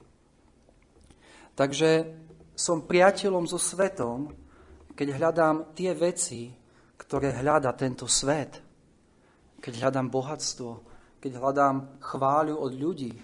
Takže 1.57 2.13
som 2.53 2.85
priateľom 2.85 3.49
so 3.49 3.57
svetom, 3.57 4.31
keď 4.99 5.15
hľadám 5.15 5.71
tie 5.71 5.95
veci, 5.95 6.51
ktoré 6.99 7.31
hľada 7.39 7.71
tento 7.71 8.03
svet. 8.03 8.59
Keď 9.63 9.73
hľadám 9.79 10.11
bohatstvo, 10.11 10.71
keď 11.23 11.39
hľadám 11.39 11.75
chváľu 12.03 12.59
od 12.59 12.75
ľudí, 12.75 13.15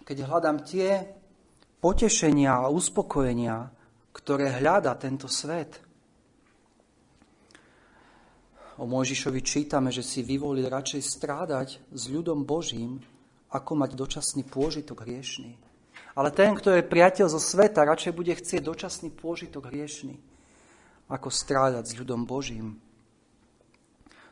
keď 0.00 0.16
hľadám 0.24 0.64
tie 0.64 1.04
potešenia 1.76 2.64
a 2.64 2.72
uspokojenia, 2.72 3.68
ktoré 4.16 4.48
hľada 4.48 4.96
tento 4.96 5.28
svet. 5.28 5.76
O 8.80 8.88
Mojžišovi 8.88 9.44
čítame, 9.44 9.92
že 9.92 10.00
si 10.00 10.24
vyvolil 10.24 10.72
radšej 10.72 11.02
strádať 11.04 11.68
s 11.92 12.02
ľudom 12.08 12.48
Božím, 12.48 13.04
ako 13.52 13.76
mať 13.76 13.92
dočasný 13.92 14.48
pôžitok 14.48 15.04
hriešný. 15.04 15.52
Ale 16.16 16.32
ten, 16.32 16.56
kto 16.56 16.72
je 16.72 16.88
priateľ 16.88 17.28
zo 17.28 17.40
sveta, 17.40 17.84
radšej 17.84 18.16
bude 18.16 18.32
chcieť 18.32 18.64
dočasný 18.64 19.12
pôžitok 19.12 19.68
hriešný, 19.68 20.31
ako 21.08 21.28
strádať 21.30 21.84
s 21.90 21.96
ľudom 21.98 22.26
Božím. 22.26 22.78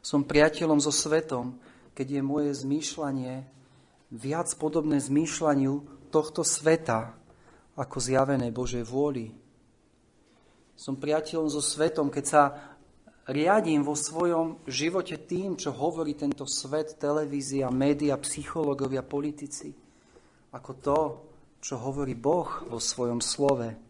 Som 0.01 0.25
priateľom 0.25 0.81
so 0.81 0.93
svetom, 0.93 1.61
keď 1.93 2.19
je 2.19 2.23
moje 2.25 2.51
zmýšľanie 2.65 3.45
viac 4.11 4.49
podobné 4.57 4.99
zmýšľaniu 4.99 6.09
tohto 6.11 6.43
sveta, 6.43 7.15
ako 7.79 7.97
zjavené 7.97 8.51
Božej 8.51 8.83
vôli. 8.85 9.31
Som 10.75 10.97
priateľom 10.97 11.49
so 11.53 11.63
svetom, 11.63 12.09
keď 12.09 12.25
sa 12.25 12.43
riadím 13.31 13.85
vo 13.87 13.95
svojom 13.95 14.65
živote 14.67 15.21
tým, 15.29 15.55
čo 15.55 15.71
hovorí 15.71 16.19
tento 16.19 16.49
svet, 16.49 16.99
televízia, 16.99 17.71
média, 17.71 18.19
psychológovia, 18.19 19.07
politici, 19.07 19.71
ako 20.51 20.71
to, 20.81 20.99
čo 21.61 21.79
hovorí 21.79 22.17
Boh 22.17 22.49
vo 22.67 22.81
svojom 22.81 23.21
slove. 23.23 23.90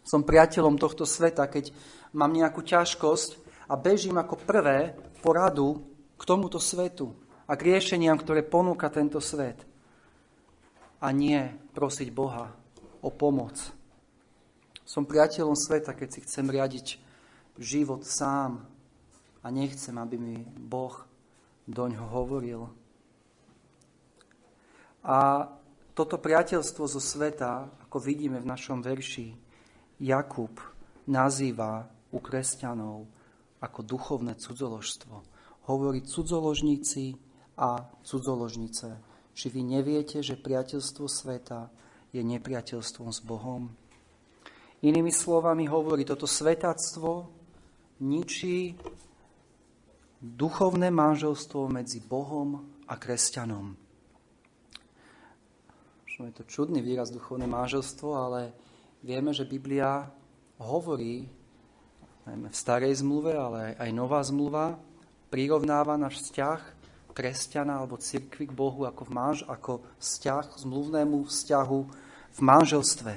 Som 0.00 0.24
priateľom 0.24 0.80
tohto 0.80 1.04
sveta, 1.04 1.44
keď 1.46 1.70
mám 2.16 2.32
nejakú 2.32 2.64
ťažkosť 2.64 3.36
a 3.68 3.76
bežím 3.76 4.16
ako 4.16 4.40
prvé 4.40 4.96
poradu 5.20 5.84
k 6.16 6.22
tomuto 6.24 6.56
svetu 6.56 7.12
a 7.44 7.52
k 7.54 7.74
riešeniam, 7.74 8.16
ktoré 8.16 8.40
ponúka 8.40 8.88
tento 8.88 9.20
svet. 9.20 9.60
A 11.02 11.10
nie 11.12 11.52
prosiť 11.76 12.08
Boha 12.14 12.54
o 13.02 13.10
pomoc. 13.10 13.58
Som 14.86 15.08
priateľom 15.08 15.56
sveta, 15.56 15.96
keď 15.96 16.08
si 16.12 16.20
chcem 16.26 16.46
riadiť 16.46 16.86
život 17.58 18.06
sám 18.06 18.62
a 19.42 19.46
nechcem, 19.50 19.94
aby 19.98 20.16
mi 20.20 20.36
Boh 20.46 20.94
doňho 21.66 22.06
hovoril. 22.06 22.70
A 25.02 25.50
toto 25.92 26.16
priateľstvo 26.16 26.84
zo 26.86 27.02
sveta, 27.02 27.66
ako 27.88 27.98
vidíme 27.98 28.38
v 28.38 28.48
našom 28.48 28.80
verši, 28.80 29.34
Jakub 30.02 30.58
nazýva 31.06 31.86
u 32.10 32.18
kresťanov 32.18 33.06
ako 33.62 33.80
duchovné 33.86 34.34
cudzoložstvo. 34.34 35.14
Hovorí 35.70 36.02
cudzoložníci 36.02 37.14
a 37.54 37.86
cudzoložnice. 38.02 38.98
Či 39.32 39.46
vy 39.48 39.62
neviete, 39.62 40.18
že 40.20 40.34
priateľstvo 40.34 41.06
sveta 41.06 41.70
je 42.10 42.18
nepriateľstvom 42.20 43.14
s 43.14 43.22
Bohom? 43.22 43.70
Inými 44.82 45.14
slovami 45.14 45.70
hovorí, 45.70 46.02
toto 46.02 46.26
svetáctvo 46.26 47.30
ničí 48.02 48.74
duchovné 50.18 50.90
manželstvo 50.90 51.70
medzi 51.70 52.02
Bohom 52.02 52.66
a 52.90 52.98
kresťanom. 52.98 53.78
Je 56.22 56.30
to 56.38 56.46
čudný 56.46 56.78
výraz 56.78 57.10
duchovné 57.10 57.50
manželstvo, 57.50 58.08
ale 58.14 58.54
vieme, 59.02 59.34
že 59.34 59.44
Biblia 59.44 60.06
hovorí, 60.62 61.26
najmä 62.22 62.48
v 62.48 62.56
starej 62.56 63.02
zmluve, 63.02 63.34
ale 63.34 63.74
aj 63.76 63.90
nová 63.90 64.22
zmluva, 64.22 64.78
prirovnáva 65.28 65.98
náš 65.98 66.22
vzťah 66.22 66.60
kresťana 67.12 67.76
alebo 67.76 68.00
cirkvi 68.00 68.48
k 68.48 68.56
Bohu 68.56 68.88
ako, 68.88 69.02
v 69.04 69.12
manž, 69.12 69.38
ako 69.44 69.84
vzťah, 70.00 70.56
zmluvnému 70.64 71.28
vzťahu 71.28 71.80
v 72.32 72.40
manželstve. 72.40 73.14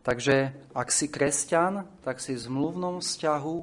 Takže 0.00 0.36
ak 0.72 0.88
si 0.88 1.10
kresťan, 1.10 1.84
tak 2.00 2.22
si 2.22 2.32
v 2.32 2.44
zmluvnom 2.44 3.02
vzťahu 3.02 3.56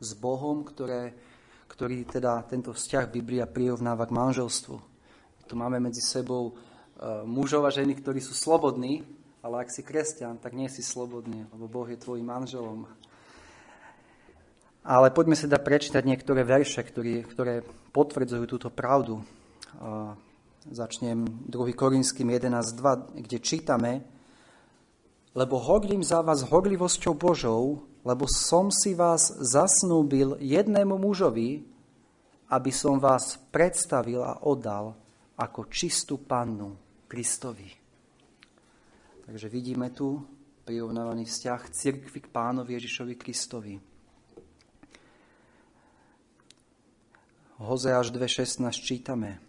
s 0.00 0.10
Bohom, 0.16 0.64
ktoré, 0.64 1.12
ktorý 1.68 2.08
teda 2.08 2.46
tento 2.48 2.72
vzťah 2.72 3.12
Biblia 3.12 3.44
prirovnáva 3.44 4.08
k 4.08 4.16
manželstvu. 4.16 4.76
Tu 5.44 5.54
máme 5.58 5.82
medzi 5.82 6.00
sebou 6.00 6.48
e, 6.48 6.52
mužov 7.28 7.68
a 7.68 7.74
ženy, 7.74 7.98
ktorí 8.00 8.24
sú 8.24 8.32
slobodní, 8.32 9.04
ale 9.42 9.66
ak 9.66 9.74
si 9.74 9.82
kresťan, 9.82 10.38
tak 10.38 10.54
nie 10.54 10.70
si 10.70 10.86
slobodný, 10.86 11.50
lebo 11.50 11.66
Boh 11.66 11.90
je 11.90 11.98
tvojim 11.98 12.24
manželom. 12.24 12.86
Ale 14.86 15.10
poďme 15.10 15.34
sa 15.34 15.50
teda 15.50 15.58
prečítať 15.58 16.02
niektoré 16.02 16.46
verše, 16.46 16.82
ktoré, 16.82 17.26
ktoré 17.26 17.66
potvrdzujú 17.90 18.44
túto 18.46 18.70
pravdu. 18.70 19.22
Začnem 20.70 21.26
2. 21.50 21.74
Korinským 21.74 22.30
11.2, 22.30 23.18
kde 23.26 23.38
čítame, 23.42 23.92
lebo 25.34 25.58
hodlím 25.58 26.06
za 26.06 26.22
vás 26.22 26.46
horlivosťou 26.46 27.18
Božou, 27.18 27.82
lebo 28.06 28.30
som 28.30 28.70
si 28.70 28.94
vás 28.94 29.26
zasnúbil 29.42 30.38
jednému 30.38 30.98
mužovi, 30.98 31.66
aby 32.46 32.70
som 32.70 33.02
vás 33.02 33.42
predstavil 33.50 34.22
a 34.22 34.38
oddal 34.44 34.94
ako 35.34 35.66
čistú 35.66 36.20
pannu 36.20 36.78
Kristovi. 37.10 37.81
Takže 39.32 39.48
vidíme 39.48 39.88
tu 39.88 40.20
prirovnávaný 40.68 41.24
vzťah 41.24 41.72
cirkvi 41.72 42.20
k 42.20 42.28
pánovi 42.28 42.76
Ježišovi 42.76 43.16
Kristovi. 43.16 43.80
Hozeáš 47.56 48.12
2.16 48.12 48.60
čítame. 48.76 49.40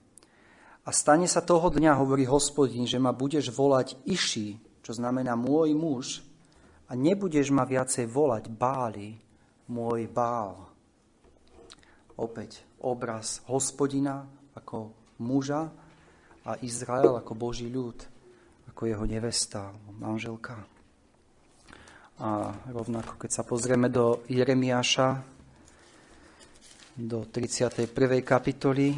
A 0.87 0.89
stane 0.95 1.27
sa 1.27 1.43
toho 1.43 1.67
dňa, 1.67 1.99
hovorí 1.99 2.23
hospodin, 2.23 2.87
že 2.87 2.95
ma 2.95 3.11
budeš 3.11 3.51
volať 3.51 3.99
Iši, 4.07 4.55
čo 4.79 4.95
znamená 4.95 5.35
môj 5.35 5.75
muž, 5.75 6.23
a 6.87 6.95
nebudeš 6.95 7.51
ma 7.51 7.67
viacej 7.67 8.07
volať 8.07 8.55
Báli, 8.55 9.19
môj 9.67 10.07
Bál. 10.07 10.63
Opäť 12.15 12.63
obraz 12.79 13.43
hospodina 13.51 14.31
ako 14.55 14.95
muža 15.19 15.67
a 16.47 16.55
Izrael 16.63 17.19
ako 17.19 17.35
Boží 17.35 17.67
ľud– 17.67 17.99
ako 18.73 18.89
jeho 18.89 19.05
nevesta, 19.05 19.69
manželka. 20.01 20.57
A 22.17 22.57
rovnako, 22.73 23.21
keď 23.21 23.29
sa 23.29 23.45
pozrieme 23.45 23.85
do 23.85 24.25
Jeremiáša, 24.25 25.21
do 26.97 27.21
31. 27.29 27.85
kapitoly, 28.25 28.97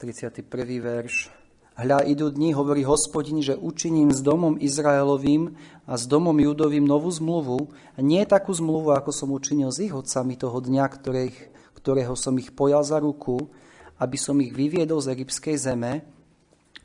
31. 0.00 0.40
verš. 0.80 1.28
Hľa 1.76 2.00
idú 2.08 2.32
dni, 2.32 2.56
hovorí 2.56 2.80
hospodin, 2.80 3.44
že 3.44 3.52
učiním 3.52 4.08
s 4.08 4.24
domom 4.24 4.56
Izraelovým 4.56 5.52
a 5.84 6.00
s 6.00 6.08
domom 6.08 6.40
Judovým 6.40 6.88
novú 6.88 7.12
zmluvu, 7.12 7.68
a 7.92 8.00
nie 8.00 8.24
takú 8.24 8.56
zmluvu, 8.56 8.96
ako 8.96 9.12
som 9.12 9.36
učinil 9.36 9.68
s 9.68 9.84
ich 9.84 9.92
otcami 9.92 10.40
toho 10.40 10.64
dňa, 10.64 10.84
ktorých, 10.96 11.36
ktorého 11.76 12.16
som 12.16 12.40
ich 12.40 12.56
pojal 12.56 12.80
za 12.88 13.04
ruku, 13.04 13.52
aby 14.00 14.16
som 14.16 14.40
ich 14.40 14.56
vyviedol 14.56 15.04
z 15.04 15.12
egyptskej 15.12 15.60
zeme, 15.60 16.21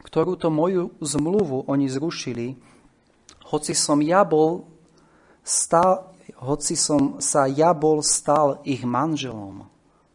ktorú 0.03 0.37
to 0.37 0.53
moju 0.53 0.93
zmluvu 1.01 1.65
oni 1.69 1.89
zrušili, 1.89 2.57
hoci 3.47 3.71
som 3.71 4.03
ja 4.03 4.27
bol 4.27 4.67
stál, 5.41 6.11
hoci 6.43 6.75
som 6.75 7.23
sa 7.23 7.47
ja 7.47 7.71
bol 7.71 8.03
stal 8.03 8.59
ich 8.67 8.83
manželom, 8.83 9.63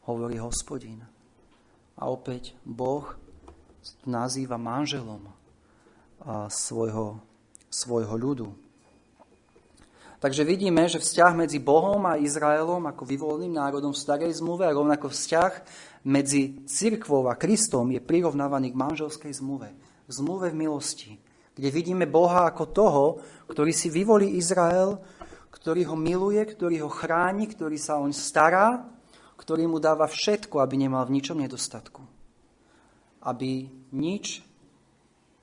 hovorí 0.04 0.36
hospodin. 0.36 1.00
A 1.96 2.10
opäť 2.12 2.52
Boh 2.66 3.16
nazýva 4.04 4.60
manželom 4.60 5.26
svojho, 6.50 7.18
svojho 7.66 8.14
ľudu. 8.14 8.48
Takže 10.22 10.46
vidíme, 10.46 10.86
že 10.86 11.02
vzťah 11.02 11.34
medzi 11.34 11.58
Bohom 11.58 11.98
a 12.06 12.14
Izraelom 12.14 12.86
ako 12.86 13.02
vyvoleným 13.02 13.58
národom 13.58 13.90
v 13.90 13.98
starej 13.98 14.38
zmluve 14.38 14.62
a 14.62 14.70
rovnako 14.70 15.10
vzťah 15.10 15.52
medzi 16.02 16.62
cirkvou 16.66 17.30
a 17.30 17.38
Kristom 17.38 17.90
je 17.94 18.02
prirovnávaný 18.02 18.74
k 18.74 18.80
manželskej 18.80 19.32
zmluve. 19.38 19.70
V 20.06 20.10
zmluve 20.10 20.50
v 20.50 20.66
milosti, 20.66 21.12
kde 21.54 21.68
vidíme 21.70 22.10
Boha 22.10 22.50
ako 22.50 22.64
toho, 22.70 23.04
ktorý 23.46 23.70
si 23.70 23.92
vyvolí 23.92 24.34
Izrael, 24.36 24.98
ktorý 25.52 25.86
ho 25.92 25.96
miluje, 25.96 26.42
ktorý 26.42 26.82
ho 26.82 26.90
chráni, 26.90 27.46
ktorý 27.46 27.78
sa 27.78 28.02
oň 28.02 28.10
stará, 28.10 28.82
ktorý 29.38 29.70
mu 29.70 29.78
dáva 29.78 30.10
všetko, 30.10 30.58
aby 30.58 30.74
nemal 30.74 31.06
v 31.06 31.20
ničom 31.20 31.38
nedostatku 31.38 32.12
aby 33.22 33.70
nič 33.94 34.42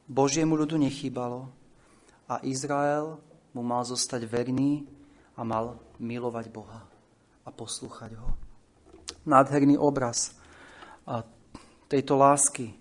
Božiemu 0.10 0.60
ľudu 0.60 0.76
nechýbalo 0.76 1.48
a 2.28 2.44
Izrael 2.44 3.18
mu 3.56 3.64
mal 3.64 3.88
zostať 3.88 4.28
verný 4.28 4.84
a 5.40 5.48
mal 5.48 5.80
milovať 5.98 6.46
Boha 6.52 6.84
a 7.48 7.50
poslúchať 7.50 8.20
ho. 8.20 8.36
Nádherný 9.24 9.80
obraz 9.80 10.36
tejto 11.90 12.22
lásky 12.22 12.78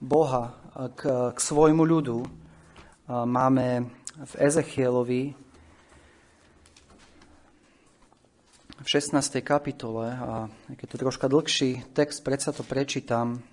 Boha 0.00 0.56
k, 0.96 1.32
k 1.36 1.38
svojmu 1.38 1.84
ľudu 1.84 2.24
máme 3.08 3.92
v 4.16 4.32
Ezechielovi 4.40 5.36
v 8.80 8.86
16. 8.88 9.20
kapitole 9.44 10.16
a 10.16 10.48
keď 10.80 10.86
to 10.88 10.96
troška 10.96 11.26
dlhší 11.28 11.92
text, 11.92 12.24
predsa 12.24 12.56
to 12.56 12.64
prečítam, 12.64 13.44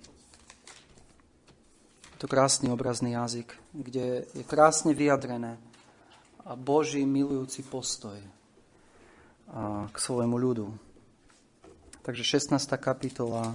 to 2.16 2.24
krásny 2.24 2.72
obrazný 2.72 3.20
jazyk, 3.20 3.52
kde 3.76 4.24
je 4.32 4.44
krásne 4.48 4.96
vyjadrené 4.96 5.60
a 6.40 6.56
Boží 6.56 7.04
milujúci 7.04 7.60
postoj 7.68 8.16
k 9.92 9.96
svojmu 9.96 10.40
ľudu. 10.40 10.72
Takže 12.00 12.40
16. 12.40 12.56
kapitola, 12.80 13.52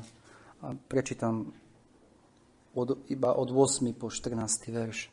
a 0.60 0.76
prečítam 0.76 1.56
od, 2.76 3.00
iba 3.08 3.32
od 3.32 3.48
8. 3.52 3.96
po 3.96 4.12
14. 4.12 4.70
verš. 4.72 5.08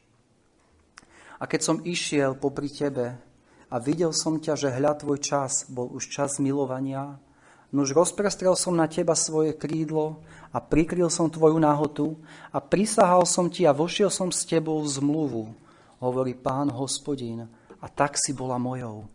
A 1.39 1.45
keď 1.47 1.61
som 1.63 1.85
išiel 1.85 2.35
popri 2.35 2.67
tebe 2.67 3.15
a 3.71 3.77
videl 3.79 4.11
som 4.11 4.41
ťa, 4.41 4.55
že 4.57 4.75
hľa 4.75 4.99
tvoj 4.99 5.19
čas 5.23 5.69
bol 5.71 5.87
už 5.93 6.11
čas 6.11 6.43
milovania, 6.43 7.21
Nuž 7.75 7.91
rozprestrel 7.99 8.55
som 8.55 8.79
na 8.79 8.87
teba 8.87 9.19
svoje 9.19 9.51
krídlo 9.51 10.23
a 10.55 10.63
prikryl 10.63 11.11
som 11.11 11.27
tvoju 11.27 11.59
nahotu 11.59 12.15
a 12.55 12.63
prisahal 12.63 13.27
som 13.27 13.51
ti 13.51 13.67
a 13.67 13.75
vošiel 13.75 14.07
som 14.07 14.31
s 14.31 14.47
tebou 14.47 14.79
v 14.79 14.89
zmluvu, 14.89 15.45
hovorí 15.99 16.39
pán 16.39 16.71
hospodín, 16.71 17.51
a 17.83 17.87
tak 17.91 18.15
si 18.23 18.31
bola 18.31 18.55
mojou. 18.57 19.11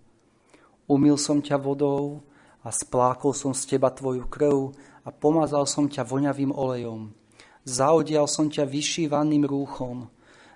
Umil 0.83 1.15
som 1.15 1.39
ťa 1.39 1.55
vodou 1.63 2.19
a 2.59 2.69
splákol 2.69 3.31
som 3.31 3.55
z 3.55 3.75
teba 3.75 3.87
tvoju 3.87 4.27
krv 4.27 4.75
a 5.01 5.09
pomazal 5.09 5.65
som 5.65 5.89
ťa 5.89 6.05
voňavým 6.05 6.53
olejom. 6.53 7.13
Zaodial 7.65 8.25
som 8.25 8.49
ťa 8.49 8.65
vyšívaným 8.65 9.45
rúchom, 9.45 10.09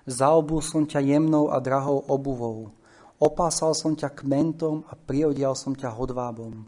zaobul 0.06 0.62
som 0.62 0.86
ťa 0.86 1.02
jemnou 1.02 1.54
a 1.54 1.62
drahou 1.62 2.02
obuvou, 2.10 2.74
opásal 3.22 3.74
som 3.74 3.94
ťa 3.94 4.10
kmentom 4.10 4.86
a 4.90 4.94
priodial 4.98 5.54
som 5.54 5.74
ťa 5.74 5.94
hodvábom 5.94 6.66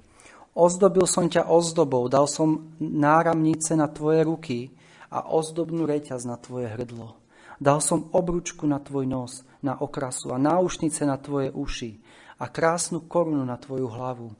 Ozdobil 0.58 1.06
som 1.06 1.30
ťa 1.30 1.46
ozdobou, 1.46 2.10
dal 2.10 2.26
som 2.26 2.74
náramnice 2.82 3.78
na 3.78 3.86
tvoje 3.86 4.26
ruky 4.26 4.58
a 5.06 5.30
ozdobnú 5.30 5.86
reťaz 5.86 6.26
na 6.26 6.34
tvoje 6.34 6.66
hrdlo. 6.66 7.14
Dal 7.62 7.78
som 7.78 8.10
obručku 8.10 8.66
na 8.66 8.82
tvoj 8.82 9.06
nos, 9.06 9.46
na 9.62 9.78
okrasu 9.78 10.34
a 10.34 10.38
náušnice 10.38 11.06
na 11.06 11.14
tvoje 11.14 11.54
uši 11.54 12.02
a 12.42 12.50
krásnu 12.50 13.06
korunu 13.06 13.46
na 13.46 13.54
tvoju 13.54 13.86
hlavu. 13.86 14.34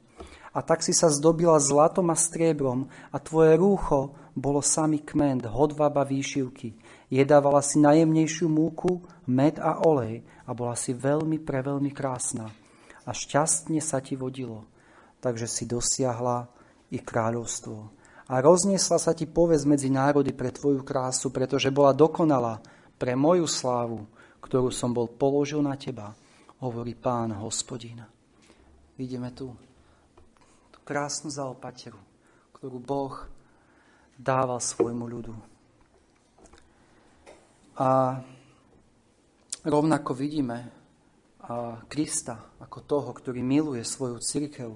A 0.59 0.65
tak 0.65 0.83
si 0.83 0.91
sa 0.91 1.07
zdobila 1.07 1.55
zlatom 1.63 2.11
a 2.11 2.19
striebrom 2.19 2.91
a 3.15 3.17
tvoje 3.23 3.55
rúcho 3.55 4.11
bolo 4.35 4.59
samý 4.59 4.99
kment, 4.99 5.47
hodvaba 5.47 6.03
výšivky. 6.03 6.75
Jedávala 7.07 7.63
si 7.63 7.79
najjemnejšiu 7.79 8.51
múku, 8.51 9.07
med 9.23 9.55
a 9.63 9.79
olej 9.87 10.27
a 10.43 10.51
bola 10.51 10.75
si 10.75 10.91
veľmi 10.91 11.39
preveľmi 11.39 11.95
krásna. 11.95 12.51
A 13.07 13.15
šťastne 13.15 13.79
sa 13.79 14.03
ti 14.03 14.19
vodilo 14.19 14.67
takže 15.19 15.47
si 15.47 15.67
dosiahla 15.67 16.47
i 16.89 16.97
kráľovstvo. 16.99 17.77
A 18.29 18.33
rozniesla 18.39 18.97
sa 18.97 19.11
ti 19.11 19.27
povesť 19.27 19.65
medzi 19.67 19.89
národy 19.91 20.33
pre 20.33 20.49
tvoju 20.53 20.81
krásu, 20.81 21.29
pretože 21.29 21.73
bola 21.73 21.93
dokonalá 21.93 22.63
pre 22.95 23.15
moju 23.15 23.45
slávu, 23.45 24.07
ktorú 24.39 24.71
som 24.71 24.95
bol 24.95 25.09
položil 25.09 25.59
na 25.59 25.75
teba, 25.75 26.15
hovorí 26.63 26.95
pán 26.95 27.35
hospodin. 27.35 28.03
Vidíme 28.95 29.31
tu 29.31 29.51
krásnu 30.89 31.29
zaopateru, 31.29 32.01
ktorú 32.57 32.81
Boh 32.81 33.13
dával 34.17 34.57
svojmu 34.57 35.05
ľudu. 35.05 35.37
A 37.77 38.17
rovnako 39.61 40.17
vidíme 40.17 40.73
Krista 41.85 42.57
ako 42.57 42.77
toho, 42.89 43.09
ktorý 43.13 43.45
miluje 43.45 43.85
svoju 43.85 44.17
církev, 44.17 44.73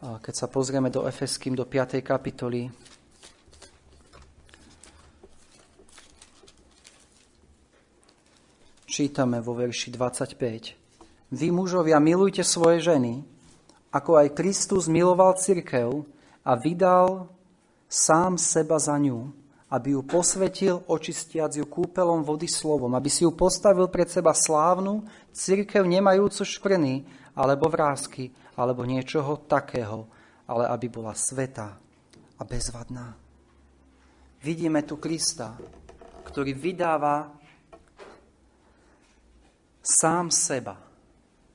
keď 0.00 0.34
sa 0.34 0.48
pozrieme 0.48 0.88
do 0.88 1.04
Efeským, 1.04 1.52
do 1.52 1.68
5. 1.68 2.00
kapitoly, 2.00 2.72
čítame 8.88 9.44
vo 9.44 9.52
verši 9.60 9.92
25. 9.92 11.36
Vy 11.36 11.48
mužovia 11.52 12.00
milujte 12.00 12.40
svoje 12.44 12.80
ženy, 12.80 13.31
ako 13.92 14.24
aj 14.24 14.32
Kristus 14.32 14.88
miloval 14.88 15.36
cirkev 15.36 16.08
a 16.42 16.56
vydal 16.56 17.28
sám 17.86 18.40
seba 18.40 18.80
za 18.80 18.96
ňu, 18.96 19.28
aby 19.68 19.96
ju 19.96 20.00
posvetil, 20.04 20.80
očistiac 20.88 21.52
ju 21.52 21.64
kúpelom 21.68 22.24
vody 22.24 22.48
slovom, 22.48 22.92
aby 22.96 23.12
si 23.12 23.28
ju 23.28 23.32
postavil 23.36 23.88
pred 23.92 24.08
seba 24.08 24.32
slávnu, 24.32 25.04
cirkev 25.32 25.84
nemajúcu 25.84 26.44
škvrny 26.44 27.04
alebo 27.36 27.68
vrázky, 27.68 28.32
alebo 28.56 28.84
niečoho 28.84 29.40
takého, 29.48 30.04
ale 30.44 30.68
aby 30.68 30.92
bola 30.92 31.16
sveta 31.16 31.76
a 32.36 32.42
bezvadná. 32.44 33.16
Vidíme 34.44 34.84
tu 34.84 35.00
Krista, 35.00 35.56
ktorý 36.28 36.52
vydáva 36.52 37.32
sám 39.80 40.28
seba 40.28 40.76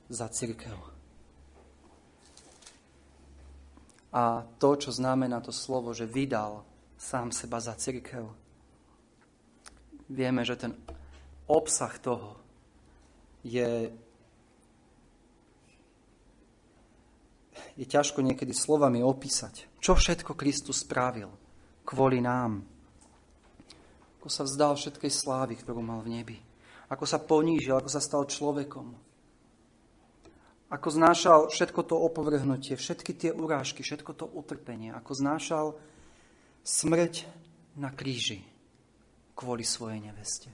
za 0.10 0.26
církev. 0.32 0.97
A 4.16 4.48
to, 4.58 4.70
čo 4.80 4.92
znamená 4.92 5.44
to 5.44 5.52
slovo, 5.52 5.92
že 5.92 6.08
vydal 6.08 6.64
sám 6.96 7.32
seba 7.36 7.60
za 7.60 7.76
církev, 7.76 8.28
vieme, 10.08 10.42
že 10.48 10.56
ten 10.56 10.74
obsah 11.48 11.92
toho 12.00 12.40
je 13.44 13.92
je 17.78 17.86
ťažko 17.86 18.26
niekedy 18.26 18.58
slovami 18.58 19.06
opísať. 19.06 19.70
Čo 19.78 19.94
všetko 19.94 20.34
Kristus 20.34 20.82
spravil 20.82 21.30
kvôli 21.86 22.20
nám. 22.20 22.66
Ako 24.20 24.28
sa 24.28 24.44
vzdal 24.44 24.76
všetkej 24.76 25.14
slávy, 25.14 25.54
ktorú 25.56 25.80
mal 25.80 26.04
v 26.04 26.20
nebi. 26.20 26.38
Ako 26.92 27.08
sa 27.08 27.22
ponížil, 27.22 27.78
ako 27.78 27.88
sa 27.88 28.04
stal 28.04 28.28
človekom. 28.28 29.07
Ako 30.68 30.92
znášal 30.92 31.48
všetko 31.48 31.82
to 31.88 31.96
opovrhnutie, 31.96 32.76
všetky 32.76 33.16
tie 33.16 33.32
urážky, 33.32 33.88
všetko 33.88 34.12
to 34.12 34.26
utrpenie. 34.28 34.92
Ako 34.92 35.16
znášal 35.16 35.80
smrť 36.68 37.24
na 37.80 37.88
kríži 37.96 38.44
kvôli 39.32 39.64
svojej 39.64 40.04
neveste, 40.04 40.52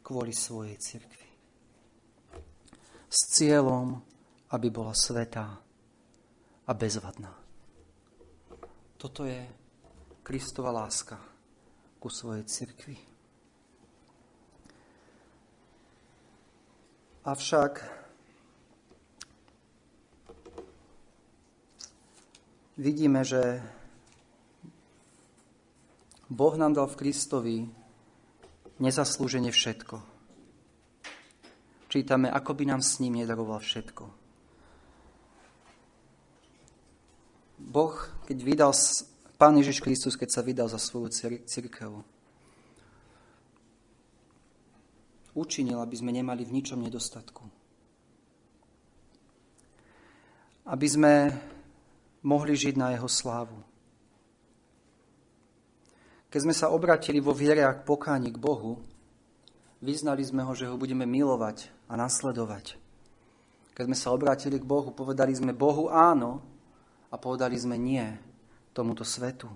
kvôli 0.00 0.32
svojej 0.32 0.80
cirkvi. 0.80 1.28
S 3.12 3.20
cieľom, 3.36 4.00
aby 4.56 4.72
bola 4.72 4.96
svetá 4.96 5.60
a 6.64 6.72
bezvadná. 6.72 7.36
Toto 8.96 9.28
je 9.28 9.44
Kristova 10.24 10.72
láska 10.72 11.20
ku 12.00 12.08
svojej 12.08 12.48
cirkvi. 12.48 12.96
Avšak 17.26 18.05
vidíme, 22.76 23.24
že 23.24 23.64
Boh 26.28 26.54
nám 26.56 26.76
dal 26.76 26.86
v 26.86 26.98
Kristovi 27.00 27.56
nezaslúžene 28.76 29.48
všetko. 29.48 29.96
Čítame, 31.88 32.28
ako 32.28 32.52
by 32.52 32.64
nám 32.68 32.82
s 32.84 33.00
ním 33.00 33.24
nedaroval 33.24 33.64
všetko. 33.64 34.04
Boh, 37.56 37.96
keď 38.28 38.38
vydal, 38.44 38.72
Pán 39.36 39.56
Ježiš 39.56 39.80
Kristus, 39.80 40.16
keď 40.16 40.28
sa 40.32 40.44
vydal 40.44 40.68
za 40.68 40.80
svoju 40.80 41.08
církev, 41.44 42.04
učinil, 45.36 45.80
aby 45.80 45.96
sme 45.96 46.12
nemali 46.12 46.44
v 46.44 46.56
ničom 46.56 46.80
nedostatku. 46.80 47.44
Aby 50.66 50.88
sme 50.88 51.12
mohli 52.26 52.58
žiť 52.58 52.74
na 52.74 52.90
jeho 52.98 53.06
slávu. 53.06 53.54
Keď 56.26 56.40
sme 56.42 56.54
sa 56.58 56.74
obratili 56.74 57.22
vo 57.22 57.30
viere 57.30 57.62
a 57.62 57.70
k 57.70 57.86
pokáni 57.86 58.34
k 58.34 58.42
Bohu, 58.42 58.82
vyznali 59.78 60.26
sme 60.26 60.42
ho, 60.42 60.50
že 60.50 60.66
ho 60.66 60.74
budeme 60.74 61.06
milovať 61.06 61.70
a 61.86 61.94
nasledovať. 61.94 62.74
Keď 63.78 63.84
sme 63.86 63.94
sa 63.96 64.10
obrátili 64.10 64.58
k 64.58 64.66
Bohu, 64.66 64.90
povedali 64.90 65.30
sme 65.38 65.54
Bohu 65.54 65.86
áno 65.86 66.42
a 67.08 67.14
povedali 67.14 67.54
sme 67.54 67.78
nie 67.78 68.02
tomuto 68.74 69.06
svetu. 69.06 69.46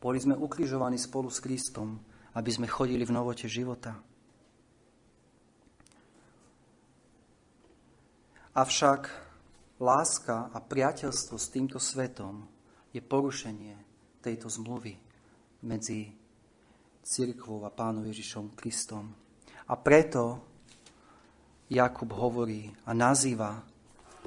Boli 0.00 0.16
sme 0.22 0.38
ukrižovaní 0.38 0.96
spolu 0.96 1.28
s 1.28 1.42
Kristom, 1.42 2.00
aby 2.32 2.48
sme 2.48 2.70
chodili 2.70 3.02
v 3.04 3.12
novote 3.12 3.50
života. 3.50 3.98
Avšak 8.54 9.29
láska 9.80 10.52
a 10.52 10.60
priateľstvo 10.60 11.40
s 11.40 11.48
týmto 11.48 11.80
svetom 11.80 12.44
je 12.92 13.00
porušenie 13.00 13.74
tejto 14.20 14.52
zmluvy 14.52 15.00
medzi 15.64 16.12
církvou 17.00 17.64
a 17.64 17.72
pánom 17.72 18.04
Ježišom 18.04 18.52
Kristom. 18.52 19.08
A 19.66 19.74
preto 19.80 20.44
Jakub 21.72 22.12
hovorí 22.12 22.68
a 22.84 22.92
nazýva 22.92 23.64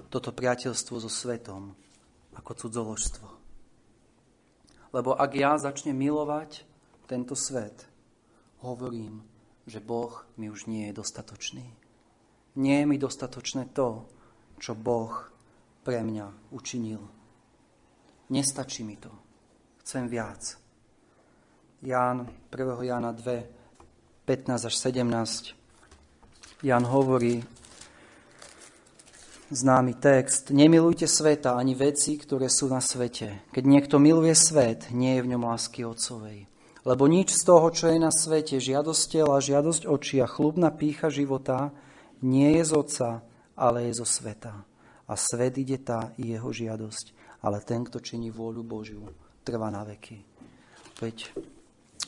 toto 0.10 0.34
priateľstvo 0.34 0.96
so 0.98 1.12
svetom 1.12 1.78
ako 2.34 2.52
cudzoložstvo. 2.58 3.28
Lebo 4.94 5.14
ak 5.14 5.32
ja 5.38 5.54
začnem 5.58 5.94
milovať 5.94 6.66
tento 7.06 7.38
svet, 7.38 7.86
hovorím, 8.66 9.22
že 9.70 9.84
Boh 9.84 10.26
mi 10.38 10.50
už 10.50 10.66
nie 10.66 10.90
je 10.90 10.98
dostatočný. 10.98 11.66
Nie 12.58 12.86
je 12.86 12.90
mi 12.90 12.98
dostatočné 12.98 13.74
to, 13.74 14.06
čo 14.62 14.78
Boh 14.78 15.33
pre 15.84 16.00
mňa 16.00 16.56
učinil. 16.56 17.04
Nestačí 18.32 18.88
mi 18.88 18.96
to 18.98 19.24
chcem 19.84 20.08
viac. 20.08 20.56
Ján, 21.84 22.32
1. 22.48 22.84
Jána 22.88 23.12
2, 23.12 23.44
15 24.26 24.66
až 24.66 24.76
17. 24.76 25.52
Ján 26.64 26.84
hovorí, 26.88 27.44
známy 29.52 30.00
text, 30.00 30.56
nemilujte 30.56 31.04
sveta 31.04 31.60
ani 31.60 31.76
veci, 31.76 32.16
ktoré 32.16 32.48
sú 32.48 32.72
na 32.72 32.80
svete. 32.80 33.44
Keď 33.52 33.64
niekto 33.68 34.00
miluje 34.00 34.32
svet, 34.32 34.88
nie 34.96 35.20
je 35.20 35.24
v 35.28 35.36
ňom 35.36 35.44
lásky 35.44 35.84
Otcovej. 35.84 36.48
Lebo 36.88 37.12
nič 37.12 37.36
z 37.36 37.44
toho, 37.44 37.68
čo 37.76 37.92
je 37.92 38.00
na 38.00 38.12
svete, 38.12 38.64
žiadosť 38.64 39.04
tela, 39.12 39.44
žiadosť 39.44 39.84
očí 39.84 40.24
a 40.24 40.28
chlubná 40.28 40.72
pícha 40.72 41.12
života, 41.12 41.76
nie 42.24 42.56
je 42.56 42.64
z 42.64 42.72
Otca, 42.72 43.10
ale 43.60 43.92
je 43.92 44.00
zo 44.00 44.08
sveta. 44.08 44.64
A 45.08 45.14
svet 45.20 45.60
ide 45.60 45.80
tá 45.82 46.16
jeho 46.16 46.50
žiadosť. 46.50 47.12
Ale 47.44 47.60
ten, 47.60 47.84
kto 47.84 48.00
činí 48.00 48.32
vôľu 48.32 48.64
Božiu, 48.64 49.04
trvá 49.44 49.68
na 49.68 49.84
veky. 49.84 50.24
Veď 51.04 51.36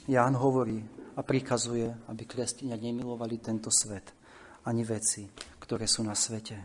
Ján 0.07 0.37
hovorí 0.39 0.79
a 1.17 1.21
prikazuje, 1.25 1.91
aby 2.07 2.23
kresťania 2.23 2.79
nemilovali 2.79 3.41
tento 3.41 3.67
svet 3.67 4.15
ani 4.65 4.85
veci, 4.85 5.27
ktoré 5.59 5.89
sú 5.89 6.05
na 6.05 6.13
svete. 6.13 6.57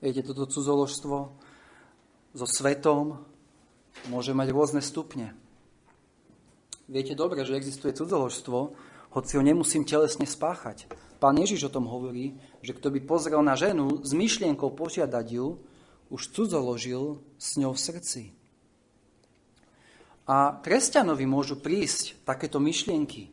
Viete, 0.00 0.20
toto 0.26 0.44
cudzoložstvo 0.48 1.16
so 2.34 2.46
svetom 2.48 3.22
môže 4.10 4.34
mať 4.36 4.48
rôzne 4.52 4.80
stupne. 4.84 5.32
Viete 6.84 7.16
dobre, 7.16 7.40
že 7.48 7.56
existuje 7.56 7.96
cudzoložstvo, 7.96 8.58
hoci 9.14 9.38
ho 9.38 9.42
nemusím 9.46 9.86
telesne 9.86 10.26
spáchať. 10.26 10.90
Pán 11.22 11.38
Ježiš 11.38 11.70
o 11.70 11.74
tom 11.74 11.86
hovorí, 11.86 12.34
že 12.60 12.74
kto 12.74 12.90
by 12.90 13.00
pozrel 13.06 13.40
na 13.40 13.54
ženu 13.54 14.02
s 14.02 14.10
myšlienkou 14.10 14.74
požiadať 14.74 15.26
ju, 15.30 15.62
už 16.10 16.34
cudzoložil 16.34 17.22
s 17.38 17.56
ňou 17.56 17.72
v 17.72 17.80
srdci. 17.80 18.22
A 20.26 20.58
kresťanovi 20.60 21.24
môžu 21.24 21.60
prísť 21.60 22.18
takéto 22.26 22.58
myšlienky, 22.58 23.30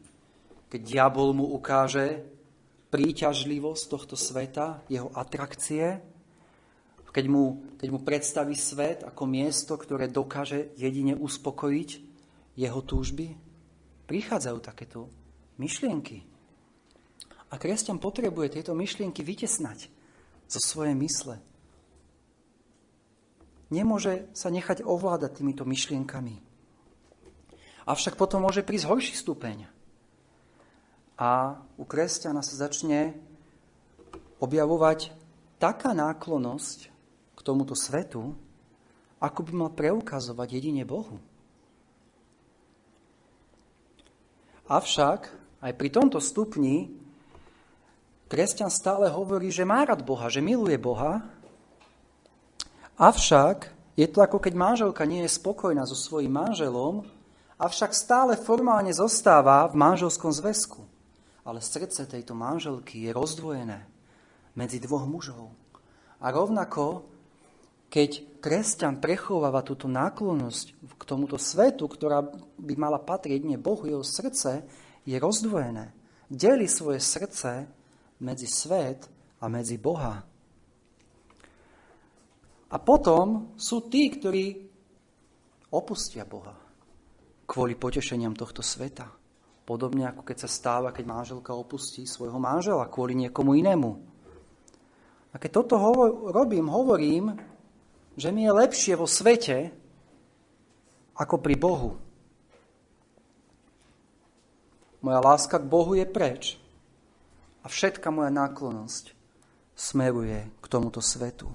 keď 0.69 0.81
diabol 0.85 1.35
mu 1.35 1.51
ukáže 1.51 2.23
príťažlivosť 2.91 3.83
tohto 3.87 4.15
sveta, 4.19 4.83
jeho 4.91 5.07
atrakcie, 5.15 6.03
keď 7.11 7.25
mu, 7.27 7.59
keď 7.75 7.87
mu 7.91 7.99
predstaví 7.99 8.55
svet 8.55 9.03
ako 9.03 9.23
miesto, 9.27 9.75
ktoré 9.75 10.07
dokáže 10.07 10.71
jedine 10.79 11.15
uspokojiť 11.19 11.89
jeho 12.55 12.79
túžby. 12.83 13.35
Prichádzajú 14.07 14.57
takéto 14.63 15.11
myšlienky. 15.61 16.25
A 17.53 17.61
kresťan 17.61 18.01
potrebuje 18.01 18.57
tieto 18.57 18.73
myšlienky 18.73 19.21
vytesnať 19.21 19.91
zo 20.49 20.59
svojej 20.59 20.97
mysle. 20.97 21.37
Nemôže 23.69 24.27
sa 24.33 24.49
nechať 24.49 24.83
ovládať 24.83 25.39
týmito 25.39 25.63
myšlienkami. 25.63 26.41
Avšak 27.87 28.19
potom 28.19 28.43
môže 28.43 28.65
prísť 28.65 28.89
horší 28.89 29.13
stupeň. 29.15 29.69
A 31.15 31.61
u 31.77 31.83
kresťana 31.85 32.41
sa 32.41 32.67
začne 32.67 33.15
objavovať 34.41 35.13
taká 35.61 35.93
náklonosť 35.93 36.89
k 37.37 37.39
tomuto 37.45 37.77
svetu, 37.77 38.33
ako 39.21 39.39
by 39.45 39.51
mal 39.53 39.71
preukazovať 39.71 40.57
jedine 40.57 40.81
Bohu. 40.81 41.21
Avšak 44.65 45.40
aj 45.61 45.71
pri 45.77 45.89
tomto 45.93 46.17
stupni 46.17 46.89
kresťan 48.27 48.73
stále 48.73 49.07
hovorí, 49.07 49.53
že 49.53 49.63
má 49.63 49.85
rád 49.85 50.01
Boha, 50.01 50.27
že 50.27 50.41
miluje 50.41 50.75
Boha, 50.81 51.21
avšak 52.97 53.69
je 53.95 54.07
to 54.09 54.25
ako 54.25 54.41
keď 54.41 54.53
manželka 54.57 55.05
nie 55.05 55.21
je 55.23 55.35
spokojná 55.37 55.85
so 55.85 55.93
svojím 55.93 56.33
manželom 56.33 57.05
avšak 57.61 57.93
stále 57.93 58.33
formálne 58.33 58.89
zostáva 58.89 59.69
v 59.69 59.77
manželskom 59.77 60.33
zväzku. 60.33 60.81
Ale 61.45 61.61
srdce 61.61 62.09
tejto 62.09 62.33
manželky 62.33 63.05
je 63.05 63.13
rozdvojené 63.13 63.85
medzi 64.57 64.81
dvoch 64.81 65.05
mužov. 65.05 65.53
A 66.21 66.33
rovnako, 66.33 67.05
keď 67.93 68.41
kresťan 68.41 68.97
prechováva 68.97 69.61
túto 69.61 69.85
náklonnosť 69.85 70.65
k 70.97 71.03
tomuto 71.05 71.37
svetu, 71.37 71.85
ktorá 71.85 72.25
by 72.57 72.73
mala 72.77 72.97
patriť 72.97 73.41
jedne 73.41 73.57
Bohu, 73.61 73.85
jeho 73.85 74.05
srdce 74.05 74.65
je 75.05 75.17
rozdvojené. 75.17 75.93
Deli 76.31 76.67
svoje 76.69 77.03
srdce 77.03 77.67
medzi 78.21 78.47
svet 78.47 79.09
a 79.41 79.49
medzi 79.49 79.75
Boha. 79.81 80.23
A 82.71 82.75
potom 82.79 83.51
sú 83.59 83.91
tí, 83.91 84.07
ktorí 84.07 84.63
opustia 85.75 86.23
Boha 86.23 86.55
kvôli 87.43 87.75
potešeniam 87.75 88.31
tohto 88.31 88.63
sveta. 88.63 89.11
Podobne 89.67 90.07
ako 90.07 90.23
keď 90.23 90.47
sa 90.47 90.49
stáva, 90.49 90.95
keď 90.95 91.03
manželka 91.03 91.51
opustí 91.51 92.07
svojho 92.07 92.39
manžela 92.39 92.87
kvôli 92.87 93.11
niekomu 93.19 93.59
inému. 93.59 93.91
A 95.31 95.35
keď 95.35 95.63
toto 95.63 95.75
hovor, 95.75 96.31
robím, 96.31 96.71
hovorím, 96.71 97.35
že 98.15 98.31
mi 98.31 98.47
je 98.47 98.51
lepšie 98.55 98.95
vo 98.95 99.07
svete 99.07 99.71
ako 101.15 101.35
pri 101.43 101.55
Bohu. 101.59 101.99
Moja 105.01 105.19
láska 105.19 105.57
k 105.57 105.65
Bohu 105.65 105.97
je 105.97 106.05
preč. 106.05 106.61
A 107.61 107.69
všetka 107.69 108.09
moja 108.13 108.29
náklonosť 108.29 109.17
smeruje 109.73 110.45
k 110.61 110.65
tomuto 110.69 111.01
svetu. 111.01 111.49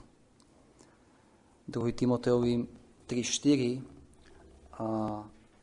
2. 1.71 1.79
Timoteovi 1.95 2.67
3.4 3.07 4.79
a 4.79 4.87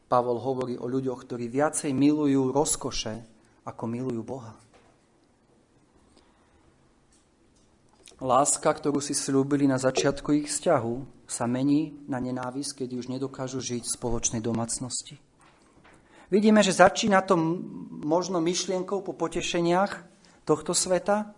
Pavol 0.07 0.37
hovorí 0.39 0.75
o 0.79 0.87
ľuďoch, 0.87 1.27
ktorí 1.27 1.47
viacej 1.47 1.91
milujú 1.95 2.51
rozkoše, 2.51 3.23
ako 3.67 3.83
milujú 3.87 4.21
Boha. 4.23 4.53
Láska, 8.23 8.71
ktorú 8.71 9.03
si 9.03 9.11
slúbili 9.11 9.67
na 9.67 9.75
začiatku 9.75 10.31
ich 10.37 10.47
vzťahu, 10.47 11.27
sa 11.27 11.43
mení 11.49 11.97
na 12.07 12.23
nenávisť, 12.23 12.83
keď 12.83 12.89
už 12.99 13.05
nedokážu 13.11 13.59
žiť 13.59 13.83
v 13.83 13.95
spoločnej 13.99 14.39
domácnosti. 14.39 15.19
Vidíme, 16.33 16.65
že 16.65 16.73
začína 16.73 17.21
to 17.21 17.37
možno 18.01 18.41
myšlienkou 18.41 19.05
po 19.05 19.13
potešeniach 19.13 20.01
tohto 20.49 20.73
sveta, 20.73 21.29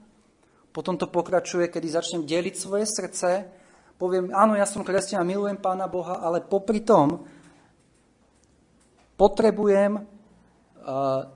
potom 0.72 0.96
to 0.96 1.12
pokračuje, 1.12 1.68
kedy 1.68 1.88
začnem 1.92 2.24
deliť 2.24 2.56
svoje 2.56 2.88
srdce, 2.88 3.44
poviem, 4.00 4.32
áno, 4.32 4.56
ja 4.56 4.64
som 4.64 4.88
kresťan 4.88 5.20
a 5.20 5.28
milujem 5.28 5.60
Pána 5.60 5.92
Boha, 5.92 6.24
ale 6.24 6.40
popri 6.40 6.80
tom 6.80 7.28
potrebujem 9.20 10.00
uh, 10.00 10.06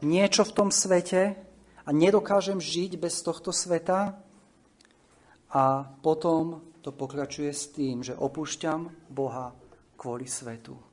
niečo 0.08 0.48
v 0.48 0.56
tom 0.56 0.72
svete 0.72 1.36
a 1.84 1.90
nedokážem 1.92 2.64
žiť 2.64 2.96
bez 2.96 3.20
tohto 3.20 3.52
sveta, 3.52 4.24
a 5.50 5.82
potom 5.82 6.62
to 6.86 6.94
pokračuje 6.94 7.50
s 7.50 7.74
tým, 7.74 8.06
že 8.06 8.14
opúšťam 8.14 9.10
Boha 9.10 9.50
kvôli 9.98 10.30
svetu. 10.30 10.89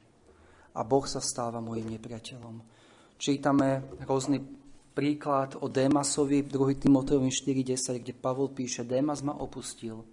A 0.76 0.84
Boh 0.84 1.08
sa 1.08 1.24
stáva 1.24 1.64
mojim 1.64 1.88
nepriateľom. 1.88 2.60
Čítame 3.16 3.80
rôzny 4.04 4.44
príklad 4.92 5.56
o 5.56 5.72
Démasovi 5.72 6.44
v 6.44 6.52
2. 6.52 6.84
Timoteovi 6.84 7.32
4.10, 7.32 8.04
kde 8.04 8.12
Pavol 8.12 8.52
píše, 8.52 8.84
Démas 8.84 9.24
ma 9.24 9.32
opustil, 9.32 10.04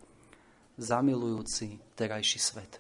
zamilujúci 0.80 1.84
terajší 2.00 2.40
svet. 2.40 2.80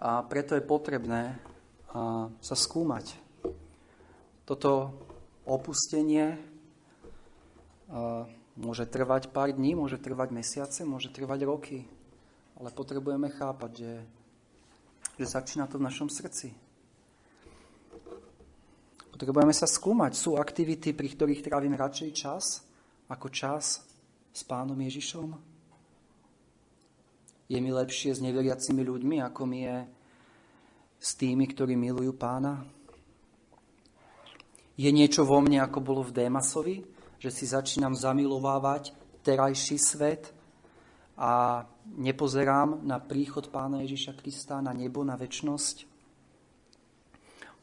A 0.00 0.24
preto 0.24 0.56
je 0.56 0.64
potrebné 0.64 1.36
sa 2.40 2.56
skúmať. 2.56 3.12
Toto 4.48 4.96
opustenie 5.44 6.40
Môže 8.58 8.90
trvať 8.90 9.30
pár 9.30 9.54
dní, 9.54 9.78
môže 9.78 10.02
trvať 10.02 10.34
mesiace, 10.34 10.82
môže 10.82 11.14
trvať 11.14 11.40
roky. 11.46 11.86
Ale 12.58 12.74
potrebujeme 12.74 13.30
chápať, 13.30 13.70
že, 13.78 13.92
že 15.14 15.24
začína 15.26 15.70
to 15.70 15.78
v 15.78 15.86
našom 15.86 16.10
srdci. 16.10 16.50
Potrebujeme 19.14 19.54
sa 19.54 19.70
skúmať. 19.70 20.18
Sú 20.18 20.34
aktivity, 20.34 20.90
pri 20.90 21.08
ktorých 21.14 21.46
trávim 21.46 21.74
radšej 21.78 22.10
čas, 22.14 22.66
ako 23.06 23.30
čas 23.30 23.82
s 24.34 24.42
pánom 24.42 24.78
Ježišom? 24.78 25.38
Je 27.48 27.58
mi 27.62 27.70
lepšie 27.70 28.12
s 28.12 28.20
neveriacimi 28.20 28.82
ľuďmi, 28.82 29.16
ako 29.22 29.42
mi 29.46 29.64
je 29.64 29.76
s 30.98 31.14
tými, 31.14 31.46
ktorí 31.46 31.78
milujú 31.78 32.12
pána? 32.18 32.66
Je 34.78 34.90
niečo 34.90 35.22
vo 35.22 35.38
mne, 35.40 35.62
ako 35.62 35.78
bolo 35.80 36.02
v 36.02 36.14
Démasovi? 36.14 36.98
že 37.18 37.34
si 37.34 37.44
začínam 37.50 37.98
zamilovávať 37.98 38.94
terajší 39.26 39.76
svet 39.76 40.30
a 41.18 41.66
nepozerám 41.96 42.84
na 42.84 43.00
príchod 43.00 43.48
Pána 43.48 43.80
Ježiša 43.86 44.18
Krista, 44.18 44.60
na 44.60 44.76
nebo, 44.76 45.00
na 45.06 45.16
väčnosť. 45.16 45.88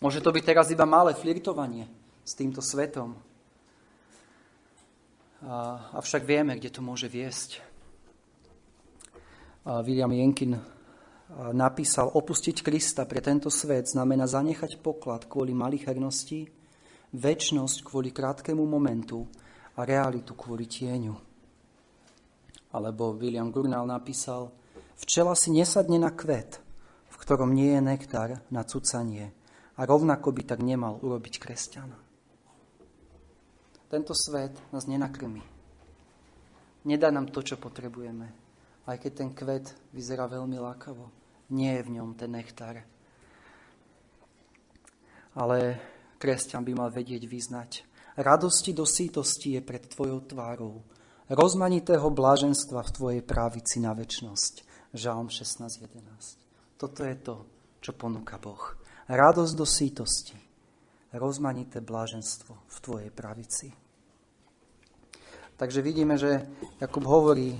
Môže 0.01 0.19
to 0.19 0.33
byť 0.33 0.43
teraz 0.43 0.67
iba 0.73 0.83
malé 0.83 1.13
flirtovanie 1.13 1.87
s 2.25 2.33
týmto 2.33 2.59
svetom. 2.59 3.15
Avšak 5.93 6.25
vieme, 6.25 6.57
kde 6.57 6.73
to 6.73 6.81
môže 6.81 7.05
viesť. 7.05 7.61
William 9.65 10.13
Jenkin 10.13 10.61
napísal, 11.57 12.13
opustiť 12.13 12.61
Krista 12.61 13.09
pre 13.09 13.17
tento 13.17 13.49
svet 13.49 13.89
znamená 13.89 14.29
zanechať 14.29 14.77
poklad 14.81 15.25
kvôli 15.25 15.57
malichernosti, 15.57 16.45
väčnosť 17.17 17.81
kvôli 17.81 18.13
krátkemu 18.13 18.61
momentu 18.61 19.25
a 19.73 19.81
realitu 19.87 20.37
kvôli 20.37 20.69
tieňu. 20.69 21.24
Alebo 22.75 23.15
William 23.15 23.55
Gurnall 23.55 23.87
napísal, 23.87 24.51
včela 24.99 25.31
si 25.31 25.55
nesadne 25.55 25.95
na 25.95 26.11
kvet, 26.11 26.59
v 27.07 27.15
ktorom 27.15 27.55
nie 27.55 27.71
je 27.71 27.79
nektar 27.79 28.43
na 28.51 28.67
cucanie 28.67 29.31
a 29.79 29.87
rovnako 29.87 30.35
by 30.35 30.43
tak 30.43 30.59
nemal 30.59 30.99
urobiť 30.99 31.39
kresťana. 31.39 31.95
Tento 33.87 34.11
svet 34.11 34.51
nás 34.75 34.91
nenakrmi. 34.91 35.39
Nedá 36.83 37.15
nám 37.15 37.31
to, 37.31 37.39
čo 37.39 37.55
potrebujeme. 37.55 38.27
Aj 38.83 38.99
keď 38.99 39.11
ten 39.23 39.29
kvet 39.31 39.71
vyzerá 39.95 40.27
veľmi 40.27 40.59
lákavo. 40.59 41.07
Nie 41.55 41.79
je 41.79 41.85
v 41.87 41.93
ňom 41.95 42.11
ten 42.19 42.35
nektár. 42.35 42.83
Ale 45.39 45.57
kresťan 46.19 46.67
by 46.67 46.73
mal 46.75 46.89
vedieť 46.91 47.23
vyznať, 47.23 47.87
radosti 48.19 48.75
do 48.75 48.83
sítosti 48.83 49.55
je 49.55 49.61
pred 49.63 49.83
Tvojou 49.87 50.27
tvárou, 50.27 50.83
rozmanitého 51.29 52.05
bláženstva 52.13 52.85
v 52.85 52.93
Tvojej 52.93 53.21
právici 53.25 53.81
na 53.81 53.97
väčnosť. 53.97 54.61
Žálm 54.93 55.27
16.11. 55.27 56.77
Toto 56.77 57.01
je 57.01 57.15
to, 57.17 57.35
čo 57.81 57.91
ponúka 57.97 58.37
Boh. 58.37 58.77
Radosť 59.09 59.53
do 59.57 59.65
sítosti, 59.65 60.37
rozmanité 61.11 61.81
bláženstvo 61.81 62.53
v 62.53 62.77
Tvojej 62.81 63.11
pravici. 63.11 63.73
Takže 65.55 65.79
vidíme, 65.79 66.19
že 66.19 66.45
Jakub 66.83 67.07
hovorí 67.07 67.55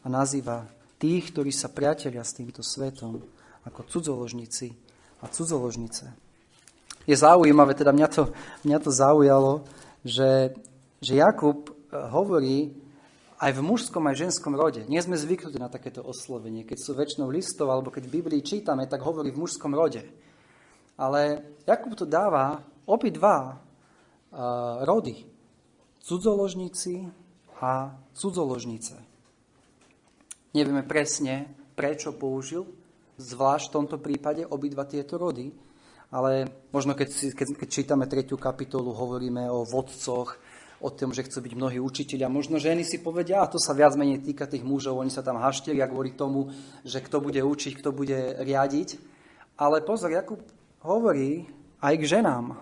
a 0.00 0.06
nazýva 0.06 0.70
tých, 1.02 1.34
ktorí 1.34 1.50
sa 1.50 1.68
priatelia 1.68 2.22
s 2.22 2.36
týmto 2.36 2.62
svetom, 2.62 3.20
ako 3.66 3.80
cudzoložníci 3.90 4.72
a 5.20 5.28
cudzoložnice. 5.28 6.04
Je 7.04 7.16
zaujímavé, 7.16 7.74
teda 7.74 7.90
mňa 7.92 8.08
to, 8.08 8.22
mňa 8.64 8.78
to 8.80 8.90
zaujalo, 8.94 9.52
že, 10.06 10.54
že 11.02 11.20
Jakub 11.20 11.68
eh, 11.68 11.74
hovorí 12.08 12.79
aj 13.40 13.56
v 13.56 13.64
mužskom, 13.64 14.04
aj 14.04 14.28
ženskom 14.28 14.52
rode. 14.52 14.84
Nie 14.84 15.00
sme 15.00 15.16
zvyknutí 15.16 15.56
na 15.56 15.72
takéto 15.72 16.04
oslovenie. 16.04 16.68
Keď 16.68 16.78
sú 16.78 16.92
väčšinou 16.92 17.32
listov, 17.32 17.72
alebo 17.72 17.88
keď 17.88 18.04
v 18.04 18.14
Biblii 18.20 18.44
čítame, 18.44 18.84
tak 18.84 19.00
hovorí 19.00 19.32
v 19.32 19.40
mužskom 19.40 19.72
rode. 19.72 20.04
Ale 21.00 21.40
Jakub 21.64 21.96
to 21.96 22.04
dáva 22.04 22.60
obidva 22.84 23.56
uh, 23.56 24.84
rody. 24.84 25.24
Cudzoložníci 26.04 27.08
a 27.64 27.96
cudzoložnice. 28.12 29.00
Nevieme 30.52 30.84
presne, 30.84 31.48
prečo 31.72 32.12
použil, 32.12 32.68
zvlášť 33.16 33.64
v 33.68 33.74
tomto 33.76 33.96
prípade, 34.00 34.42
obidva 34.44 34.84
tieto 34.84 35.16
rody, 35.20 35.52
ale 36.10 36.48
možno 36.74 36.96
keď, 36.98 37.08
si, 37.08 37.26
keď, 37.30 37.54
keď 37.54 37.68
čítame 37.70 38.04
tretiu 38.10 38.34
kapitolu, 38.34 38.90
hovoríme 38.90 39.46
o 39.46 39.62
vodcoch, 39.62 40.39
o 40.80 40.88
tom, 40.88 41.12
že 41.12 41.28
chcú 41.28 41.44
byť 41.44 41.54
mnohí 41.56 41.78
učiteľia. 41.78 42.32
Možno 42.32 42.56
ženy 42.56 42.88
si 42.88 43.04
povedia, 43.04 43.44
a 43.44 43.50
to 43.50 43.60
sa 43.60 43.76
viac 43.76 43.94
menej 43.94 44.24
týka 44.24 44.48
tých 44.48 44.64
mužov, 44.64 44.96
oni 44.96 45.12
sa 45.12 45.20
tam 45.20 45.36
haštelia 45.36 45.86
kvôli 45.86 46.16
tomu, 46.16 46.48
že 46.82 47.04
kto 47.04 47.20
bude 47.20 47.40
učiť, 47.40 47.72
kto 47.78 47.92
bude 47.92 48.40
riadiť. 48.40 48.88
Ale 49.60 49.84
pozor, 49.84 50.08
Jakub 50.10 50.40
hovorí 50.80 51.44
aj 51.84 51.94
k 52.00 52.04
ženám. 52.18 52.56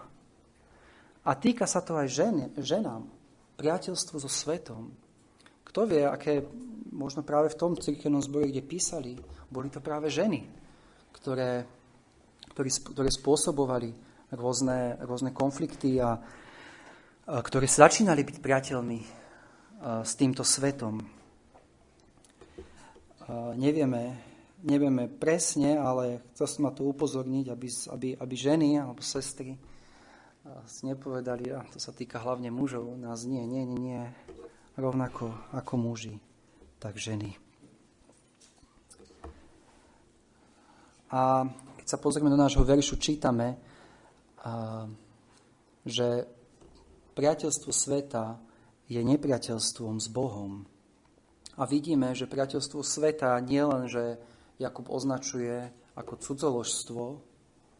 A 1.22 1.30
týka 1.38 1.64
sa 1.70 1.78
to 1.78 1.94
aj 1.94 2.08
žen, 2.10 2.36
ženám. 2.58 3.06
Priateľstvo 3.54 4.18
so 4.18 4.30
svetom. 4.30 4.90
Kto 5.62 5.86
vie, 5.86 6.02
aké, 6.02 6.42
možno 6.90 7.22
práve 7.22 7.54
v 7.54 7.58
tom 7.58 7.72
cirkevnom 7.78 8.22
zbore, 8.24 8.50
kde 8.50 8.66
písali, 8.66 9.14
boli 9.46 9.70
to 9.70 9.78
práve 9.78 10.10
ženy, 10.10 10.42
ktoré 11.14 11.78
ktoré 12.66 13.06
spôsobovali 13.06 13.94
rôzne, 14.34 14.98
rôzne 15.06 15.30
konflikty 15.30 16.02
a, 16.02 16.18
a 17.28 17.44
ktoré 17.44 17.68
začínali 17.68 18.24
byť 18.24 18.40
priateľmi 18.40 18.98
s 20.00 20.12
týmto 20.16 20.40
svetom. 20.40 21.04
Nevieme, 23.60 24.16
nevieme 24.64 25.12
presne, 25.12 25.76
ale 25.76 26.24
chcel 26.32 26.48
som 26.48 26.62
na 26.64 26.72
to 26.72 26.88
upozorniť, 26.88 27.52
aby, 27.52 27.68
aby, 27.68 28.08
aby 28.16 28.34
ženy 28.34 28.80
alebo 28.80 29.04
sestry 29.04 29.60
si 30.64 30.88
nepovedali, 30.88 31.52
a 31.52 31.60
to 31.68 31.76
sa 31.76 31.92
týka 31.92 32.16
hlavne 32.16 32.48
mužov, 32.48 32.96
nás 32.96 33.28
nie, 33.28 33.44
nie, 33.44 33.68
nie, 33.68 33.76
nie, 33.76 34.02
rovnako 34.80 35.28
ako 35.52 35.76
muži, 35.76 36.16
tak 36.80 36.96
ženy. 36.96 37.36
A 41.12 41.44
sa 41.84 41.96
pozrieme 42.00 42.32
do 42.32 42.40
nášho 42.40 42.64
veršu, 42.64 42.96
čítame, 42.96 43.60
že 45.84 46.37
priateľstvo 47.18 47.74
sveta 47.74 48.38
je 48.86 49.02
nepriateľstvom 49.02 49.98
s 49.98 50.06
Bohom. 50.06 50.62
A 51.58 51.66
vidíme, 51.66 52.14
že 52.14 52.30
priateľstvo 52.30 52.86
sveta 52.86 53.34
nie 53.42 53.58
len, 53.58 53.90
že 53.90 54.22
Jakub 54.62 54.86
označuje 54.86 55.74
ako 55.98 56.14
cudzoložstvo 56.14 57.02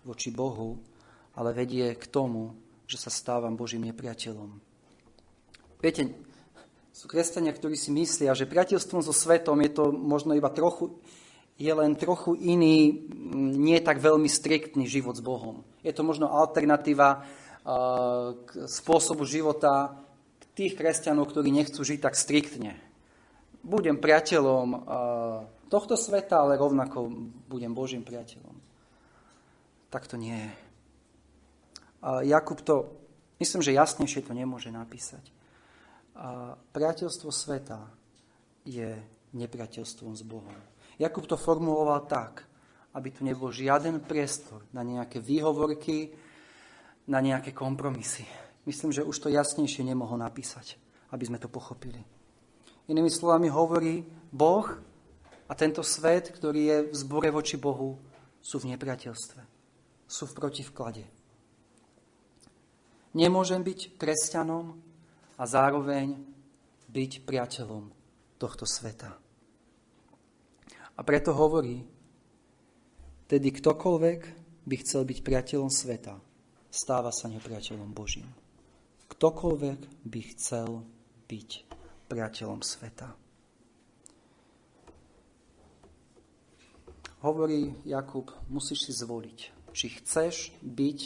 voči 0.03 0.35
Bohu, 0.35 0.83
ale 1.39 1.55
vedie 1.55 1.95
k 1.95 2.05
tomu, 2.11 2.59
že 2.91 2.99
sa 2.99 3.15
stávam 3.15 3.55
Božím 3.55 3.87
nepriateľom. 3.87 4.59
Viete, 5.79 6.11
sú 6.91 7.07
kresťania, 7.07 7.55
ktorí 7.55 7.79
si 7.79 7.95
myslia, 7.95 8.35
že 8.35 8.51
priateľstvom 8.51 9.07
so 9.07 9.15
svetom 9.15 9.63
je 9.63 9.71
to 9.71 9.95
možno 9.95 10.35
iba 10.35 10.51
trochu, 10.51 10.99
je 11.55 11.71
len 11.71 11.95
trochu 11.95 12.35
iný, 12.35 13.07
nie 13.55 13.79
tak 13.79 14.03
veľmi 14.03 14.27
striktný 14.27 14.91
život 14.91 15.15
s 15.15 15.23
Bohom. 15.23 15.63
Je 15.87 15.95
to 15.95 16.03
možno 16.03 16.27
alternatíva 16.27 17.23
k 18.49 18.51
spôsobu 18.65 19.29
života 19.29 19.93
tých 20.57 20.73
kresťanov, 20.73 21.29
ktorí 21.29 21.53
nechcú 21.53 21.85
žiť 21.85 22.01
tak 22.01 22.17
striktne 22.17 22.89
budem 23.69 24.01
priateľom 24.01 24.69
eh, 24.73 24.79
tohto 25.69 25.95
sveta, 26.01 26.41
ale 26.47 26.57
rovnako 26.57 27.13
budem 27.51 27.77
Božím 27.77 28.01
priateľom. 28.01 28.57
Tak 29.93 30.05
to 30.09 30.21
nie 30.21 30.37
je. 30.37 30.53
Jakub 32.29 32.61
to, 32.61 32.93
myslím, 33.41 33.65
že 33.65 33.73
jasnejšie 33.73 34.21
to 34.21 34.37
nemôže 34.37 34.69
napísať. 34.69 35.33
Priateľstvo 36.77 37.33
sveta 37.33 37.89
je 38.69 39.01
nepriateľstvom 39.33 40.13
s 40.13 40.23
Bohom. 40.29 40.53
Jakub 41.01 41.25
to 41.25 41.41
formuloval 41.41 42.05
tak, 42.05 42.45
aby 42.93 43.09
tu 43.09 43.25
nebol 43.25 43.49
žiaden 43.49 44.05
priestor 44.05 44.61
na 44.77 44.85
nejaké 44.85 45.25
výhovorky, 45.25 46.13
na 47.09 47.25
nejaké 47.25 47.57
kompromisy. 47.57 48.29
Myslím, 48.69 48.93
že 48.93 49.03
už 49.03 49.17
to 49.17 49.33
jasnejšie 49.33 49.81
nemohol 49.81 50.21
napísať, 50.21 50.77
aby 51.09 51.25
sme 51.25 51.41
to 51.41 51.49
pochopili. 51.49 52.05
Inými 52.89 53.09
slovami 53.09 53.49
hovorí, 53.49 54.05
Boh 54.29 54.69
a 55.49 55.53
tento 55.57 55.81
svet, 55.81 56.29
ktorý 56.29 56.61
je 56.61 56.79
v 56.93 56.95
zbore 56.95 57.33
voči 57.33 57.57
Bohu, 57.57 57.97
sú 58.45 58.61
v 58.61 58.77
nepriateľstve. 58.77 59.41
Sú 60.05 60.29
v 60.29 60.37
protivklade. 60.37 61.05
Nemôžem 63.17 63.65
byť 63.65 63.97
kresťanom 63.97 64.77
a 65.41 65.43
zároveň 65.49 66.17
byť 66.93 67.13
priateľom 67.25 67.89
tohto 68.37 68.69
sveta. 68.69 69.17
A 70.97 71.01
preto 71.05 71.33
hovorí, 71.33 71.85
tedy 73.29 73.49
ktokoľvek 73.53 74.21
by 74.69 74.77
chcel 74.85 75.05
byť 75.09 75.19
priateľom 75.25 75.73
sveta, 75.73 76.28
stáva 76.69 77.13
sa 77.13 77.29
nepriateľom 77.29 77.91
Božím. 77.93 78.29
Ktokoľvek 79.09 79.81
by 80.05 80.21
chcel 80.37 80.85
byť 81.29 81.51
priateľom 82.09 82.61
sveta. 82.65 83.13
Hovorí 87.19 87.75
Jakub, 87.83 88.31
musíš 88.47 88.89
si 88.89 88.93
zvoliť, 88.95 89.39
či 89.75 89.87
chceš 89.99 90.55
byť 90.63 90.99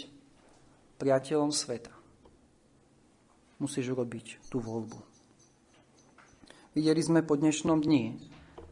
priateľom 1.01 1.51
sveta. 1.51 1.91
Musíš 3.57 3.95
urobiť 3.97 4.53
tú 4.53 4.61
voľbu. 4.61 5.01
Videli 6.77 7.01
sme 7.01 7.25
po 7.25 7.39
dnešnom 7.39 7.81
dni, 7.81 8.19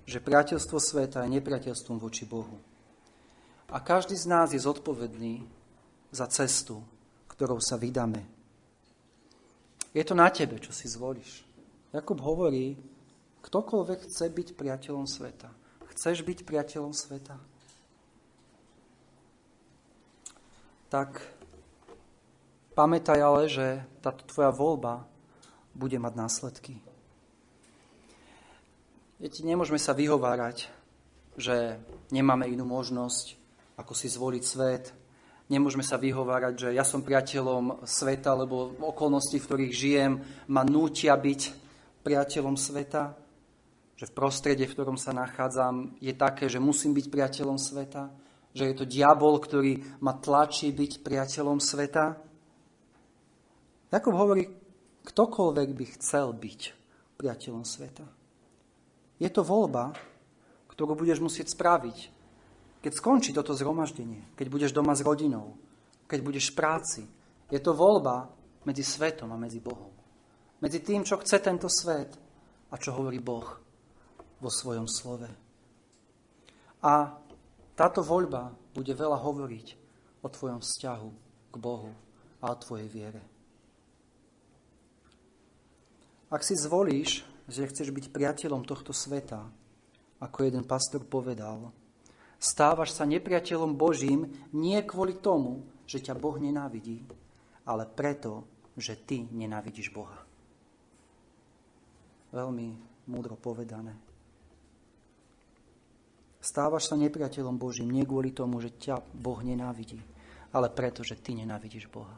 že 0.04 0.24
priateľstvo 0.24 0.78
sveta 0.82 1.24
je 1.24 1.38
nepriateľstvom 1.38 2.02
voči 2.02 2.26
Bohu. 2.26 2.58
A 3.70 3.78
každý 3.78 4.18
z 4.18 4.26
nás 4.26 4.50
je 4.50 4.60
zodpovedný 4.60 5.46
za 6.10 6.26
cestu, 6.26 6.82
ktorou 7.30 7.62
sa 7.62 7.78
vydáme. 7.78 8.26
Je 9.90 10.02
to 10.06 10.14
na 10.14 10.30
tebe, 10.30 10.58
čo 10.62 10.70
si 10.70 10.86
zvolíš. 10.86 11.42
Jakub 11.90 12.18
hovorí, 12.22 12.78
ktokoľvek 13.42 14.06
chce 14.06 14.26
byť 14.30 14.48
priateľom 14.54 15.06
sveta. 15.10 15.50
Chceš 15.90 16.22
byť 16.22 16.46
priateľom 16.46 16.94
sveta? 16.94 17.34
Tak 20.90 21.22
pamätaj 22.74 23.18
ale, 23.18 23.42
že 23.50 23.66
táto 24.02 24.26
tvoja 24.26 24.50
voľba 24.54 25.06
bude 25.74 25.98
mať 25.98 26.14
následky. 26.14 26.74
Viete, 29.20 29.44
nemôžeme 29.44 29.76
sa 29.76 29.92
vyhovárať, 29.92 30.70
že 31.36 31.76
nemáme 32.08 32.48
inú 32.48 32.64
možnosť, 32.64 33.36
ako 33.76 33.92
si 33.92 34.08
zvoliť 34.08 34.42
svet. 34.42 34.84
Nemôžeme 35.50 35.82
sa 35.82 35.98
vyhovárať, 35.98 36.54
že 36.54 36.68
ja 36.78 36.86
som 36.86 37.02
priateľom 37.02 37.82
sveta, 37.82 38.38
lebo 38.38 38.70
okolnosti, 38.78 39.34
v 39.34 39.46
ktorých 39.50 39.72
žijem, 39.74 40.12
ma 40.46 40.62
nútia 40.62 41.18
byť 41.18 41.40
priateľom 42.06 42.54
sveta, 42.54 43.18
že 43.98 44.06
v 44.06 44.14
prostredie, 44.14 44.70
v 44.70 44.74
ktorom 44.78 44.94
sa 44.94 45.10
nachádzam, 45.10 45.98
je 45.98 46.14
také, 46.14 46.46
že 46.46 46.62
musím 46.62 46.94
byť 46.94 47.06
priateľom 47.10 47.58
sveta, 47.58 48.14
že 48.54 48.70
je 48.70 48.74
to 48.78 48.86
diabol, 48.86 49.42
ktorý 49.42 49.82
ma 49.98 50.14
tlačí 50.14 50.70
byť 50.70 51.02
priateľom 51.02 51.58
sveta. 51.58 52.14
Jakub 53.90 54.14
hovorí, 54.14 54.46
ktokoľvek 55.02 55.68
by 55.74 55.84
chcel 55.98 56.30
byť 56.30 56.60
priateľom 57.18 57.66
sveta. 57.66 58.06
Je 59.18 59.28
to 59.28 59.42
voľba, 59.42 59.98
ktorú 60.70 60.94
budeš 60.94 61.18
musieť 61.20 61.52
spraviť, 61.52 62.19
keď 62.80 62.92
skončí 62.96 63.30
toto 63.36 63.52
zhromaždenie, 63.52 64.34
keď 64.34 64.46
budeš 64.48 64.72
doma 64.72 64.96
s 64.96 65.04
rodinou, 65.04 65.56
keď 66.08 66.18
budeš 66.24 66.50
v 66.50 66.58
práci. 66.58 67.02
Je 67.52 67.60
to 67.60 67.76
voľba 67.76 68.32
medzi 68.64 68.82
svetom 68.82 69.30
a 69.30 69.40
medzi 69.40 69.60
Bohom 69.60 70.00
medzi 70.60 70.80
tým, 70.84 71.02
čo 71.04 71.16
chce 71.18 71.40
tento 71.40 71.68
svet 71.72 72.12
a 72.70 72.74
čo 72.76 72.92
hovorí 72.92 73.18
Boh 73.18 73.48
vo 74.40 74.50
svojom 74.52 74.86
slove. 74.86 75.28
A 76.84 77.16
táto 77.76 78.00
voľba 78.04 78.52
bude 78.72 78.92
veľa 78.92 79.20
hovoriť 79.20 79.66
o 80.20 80.28
tvojom 80.28 80.60
vzťahu 80.60 81.10
k 81.52 81.56
Bohu 81.56 81.92
a 82.40 82.52
o 82.52 82.60
tvojej 82.60 82.88
viere. 82.88 83.22
Ak 86.30 86.46
si 86.46 86.54
zvolíš, 86.54 87.26
že 87.50 87.66
chceš 87.66 87.90
byť 87.90 88.14
priateľom 88.14 88.62
tohto 88.62 88.94
sveta, 88.94 89.50
ako 90.22 90.38
jeden 90.46 90.62
pastor 90.62 91.02
povedal, 91.02 91.74
stávaš 92.40 92.96
sa 92.96 93.04
nepriateľom 93.04 93.76
Božím 93.76 94.32
nie 94.56 94.80
kvôli 94.80 95.20
tomu, 95.20 95.68
že 95.84 96.00
ťa 96.00 96.16
Boh 96.16 96.40
nenávidí, 96.40 97.04
ale 97.68 97.84
preto, 97.84 98.48
že 98.80 98.96
ty 98.96 99.28
nenávidíš 99.28 99.92
Boha. 99.92 100.16
Veľmi 102.32 102.80
múdro 103.12 103.36
povedané. 103.36 103.92
Stávaš 106.40 106.88
sa 106.88 106.96
nepriateľom 106.96 107.60
Božím 107.60 107.92
nie 107.92 108.08
kvôli 108.08 108.32
tomu, 108.32 108.64
že 108.64 108.72
ťa 108.72 109.04
Boh 109.12 109.36
nenávidí, 109.44 110.00
ale 110.56 110.72
preto, 110.72 111.04
že 111.04 111.20
ty 111.20 111.36
nenávidíš 111.36 111.92
Boha. 111.92 112.16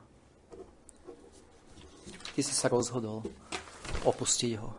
Ty 2.33 2.41
si 2.41 2.55
sa 2.55 2.71
rozhodol 2.71 3.27
opustiť 4.07 4.53
ho. 4.63 4.71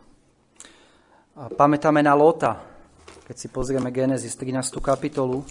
A 1.34 1.52
pamätáme 1.52 2.00
na 2.00 2.16
Lota, 2.16 2.73
keď 3.22 3.36
si 3.38 3.46
pozrieme 3.46 3.94
Genesis 3.94 4.34
13. 4.34 4.82
kapitolu. 4.82 5.46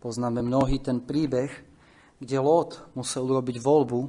Poznáme 0.00 0.40
mnohý 0.40 0.80
ten 0.80 1.04
príbeh, 1.04 1.52
kde 2.16 2.36
Lot 2.40 2.80
musel 2.96 3.28
urobiť 3.28 3.60
voľbu, 3.60 4.00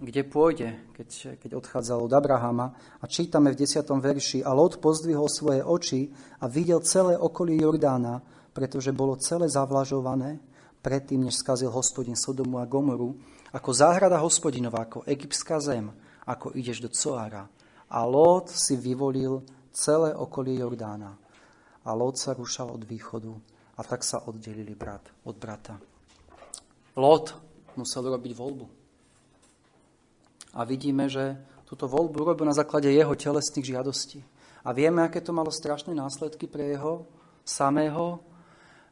kde 0.00 0.22
pôjde, 0.26 0.68
keď, 0.96 1.38
keď 1.38 1.50
odchádzal 1.60 1.98
od 2.02 2.12
Abrahama. 2.12 2.74
A 2.98 3.04
čítame 3.06 3.54
v 3.54 3.62
10. 3.62 3.86
verši, 3.86 4.42
a 4.42 4.50
Lot 4.50 4.82
pozdvihol 4.82 5.30
svoje 5.30 5.62
oči 5.62 6.10
a 6.42 6.50
videl 6.50 6.82
celé 6.82 7.14
okolie 7.14 7.60
Jordána, 7.60 8.24
pretože 8.50 8.90
bolo 8.90 9.20
celé 9.20 9.46
zavlažované, 9.46 10.42
predtým, 10.80 11.28
než 11.28 11.38
skazil 11.44 11.68
hospodin 11.68 12.16
Sodomu 12.16 12.58
a 12.58 12.64
Gomoru, 12.64 13.12
ako 13.52 13.70
záhrada 13.76 14.16
hospodinová, 14.18 14.88
ako 14.88 15.04
egyptská 15.04 15.60
zem, 15.60 15.92
ako 16.24 16.56
ideš 16.56 16.80
do 16.80 16.88
Coára. 16.88 17.46
A 17.90 18.06
Lot 18.06 18.48
si 18.48 18.78
vyvolil 18.78 19.44
celé 19.72 20.14
okolie 20.14 20.60
Jordána. 20.60 21.16
A 21.84 21.90
Lot 21.96 22.20
sa 22.20 22.36
rušal 22.36 22.70
od 22.70 22.84
východu 22.84 23.32
a 23.76 23.82
tak 23.82 24.04
sa 24.04 24.20
oddelili 24.28 24.76
brat 24.76 25.00
od 25.24 25.36
brata. 25.40 25.80
Lot 26.96 27.32
musel 27.78 28.04
robiť 28.04 28.32
voľbu. 28.36 28.66
A 30.58 30.66
vidíme, 30.66 31.06
že 31.06 31.38
túto 31.64 31.86
voľbu 31.86 32.26
robil 32.26 32.44
na 32.44 32.56
základe 32.56 32.90
jeho 32.90 33.14
telesných 33.14 33.78
žiadostí. 33.78 34.20
A 34.66 34.74
vieme, 34.76 35.00
aké 35.00 35.22
to 35.22 35.32
malo 35.32 35.48
strašné 35.48 35.94
následky 35.94 36.50
pre 36.50 36.74
jeho 36.74 37.06
samého 37.46 38.20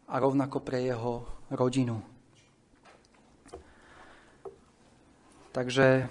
a 0.08 0.14
rovnako 0.16 0.64
pre 0.64 0.80
jeho 0.80 1.26
rodinu. 1.52 2.00
Takže 5.52 6.08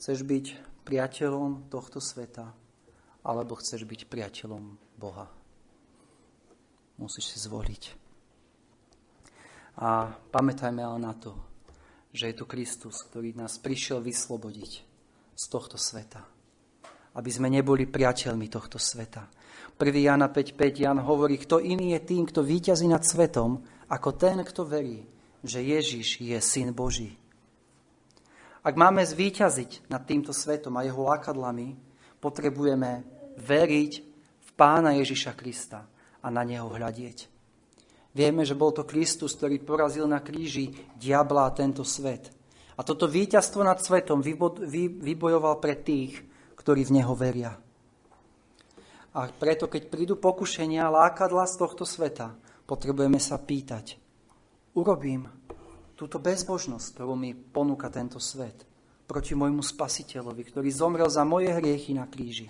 chceš 0.00 0.18
byť 0.24 0.69
priateľom 0.90 1.70
tohto 1.70 2.02
sveta, 2.02 2.50
alebo 3.22 3.54
chceš 3.54 3.86
byť 3.86 4.10
priateľom 4.10 4.74
Boha. 4.98 5.30
Musíš 6.98 7.30
si 7.30 7.38
zvoliť. 7.46 7.94
A 9.78 10.10
pamätajme 10.34 10.82
ale 10.82 10.98
na 10.98 11.14
to, 11.14 11.38
že 12.10 12.34
je 12.34 12.34
tu 12.34 12.44
Kristus, 12.50 13.06
ktorý 13.06 13.38
nás 13.38 13.62
prišiel 13.62 14.02
vyslobodiť 14.02 14.72
z 15.38 15.44
tohto 15.46 15.78
sveta. 15.78 16.26
Aby 17.14 17.30
sme 17.30 17.46
neboli 17.46 17.86
priateľmi 17.86 18.50
tohto 18.50 18.82
sveta. 18.82 19.30
1. 19.78 19.94
Jana 19.94 20.26
5.5 20.26 20.82
Jan 20.84 20.98
hovorí, 21.06 21.38
kto 21.38 21.62
iný 21.62 21.94
je 21.94 22.00
tým, 22.02 22.26
kto 22.26 22.42
víťazí 22.42 22.90
nad 22.90 23.06
svetom, 23.06 23.62
ako 23.86 24.18
ten, 24.18 24.42
kto 24.42 24.66
verí, 24.66 25.06
že 25.46 25.62
Ježiš 25.62 26.18
je 26.18 26.38
Syn 26.42 26.74
Boží. 26.74 27.14
Ak 28.60 28.76
máme 28.76 29.00
zvíťaziť 29.00 29.88
nad 29.88 30.04
týmto 30.04 30.36
svetom 30.36 30.76
a 30.76 30.84
jeho 30.84 31.00
lákadlami, 31.08 31.80
potrebujeme 32.20 33.08
veriť 33.40 33.92
v 34.40 34.50
Pána 34.52 35.00
Ježiša 35.00 35.32
Krista 35.32 35.88
a 36.20 36.28
na 36.28 36.44
Neho 36.44 36.68
hľadieť. 36.68 37.24
Vieme, 38.12 38.44
že 38.44 38.58
bol 38.58 38.76
to 38.76 38.84
Kristus, 38.84 39.32
ktorý 39.38 39.64
porazil 39.64 40.04
na 40.04 40.20
kríži 40.20 40.76
diabla 40.98 41.48
a 41.48 41.54
tento 41.56 41.86
svet. 41.88 42.28
A 42.76 42.84
toto 42.84 43.08
víťazstvo 43.08 43.64
nad 43.64 43.80
svetom 43.80 44.20
vybojoval 44.20 45.56
pre 45.56 45.80
tých, 45.80 46.20
ktorí 46.60 46.84
v 46.84 47.00
Neho 47.00 47.16
veria. 47.16 47.56
A 49.16 49.26
preto, 49.32 49.72
keď 49.72 49.88
prídu 49.88 50.14
pokušenia, 50.20 50.92
lákadla 50.92 51.48
z 51.48 51.54
tohto 51.56 51.88
sveta, 51.88 52.36
potrebujeme 52.68 53.16
sa 53.16 53.40
pýtať, 53.40 53.96
urobím 54.76 55.39
túto 56.00 56.16
bezbožnosť, 56.16 56.96
ktorú 56.96 57.12
mi 57.12 57.36
ponúka 57.36 57.92
tento 57.92 58.16
svet, 58.16 58.64
proti 59.04 59.36
môjmu 59.36 59.60
spasiteľovi, 59.60 60.48
ktorý 60.48 60.72
zomrel 60.72 61.12
za 61.12 61.28
moje 61.28 61.52
hriechy 61.52 61.92
na 61.92 62.08
kríži. 62.08 62.48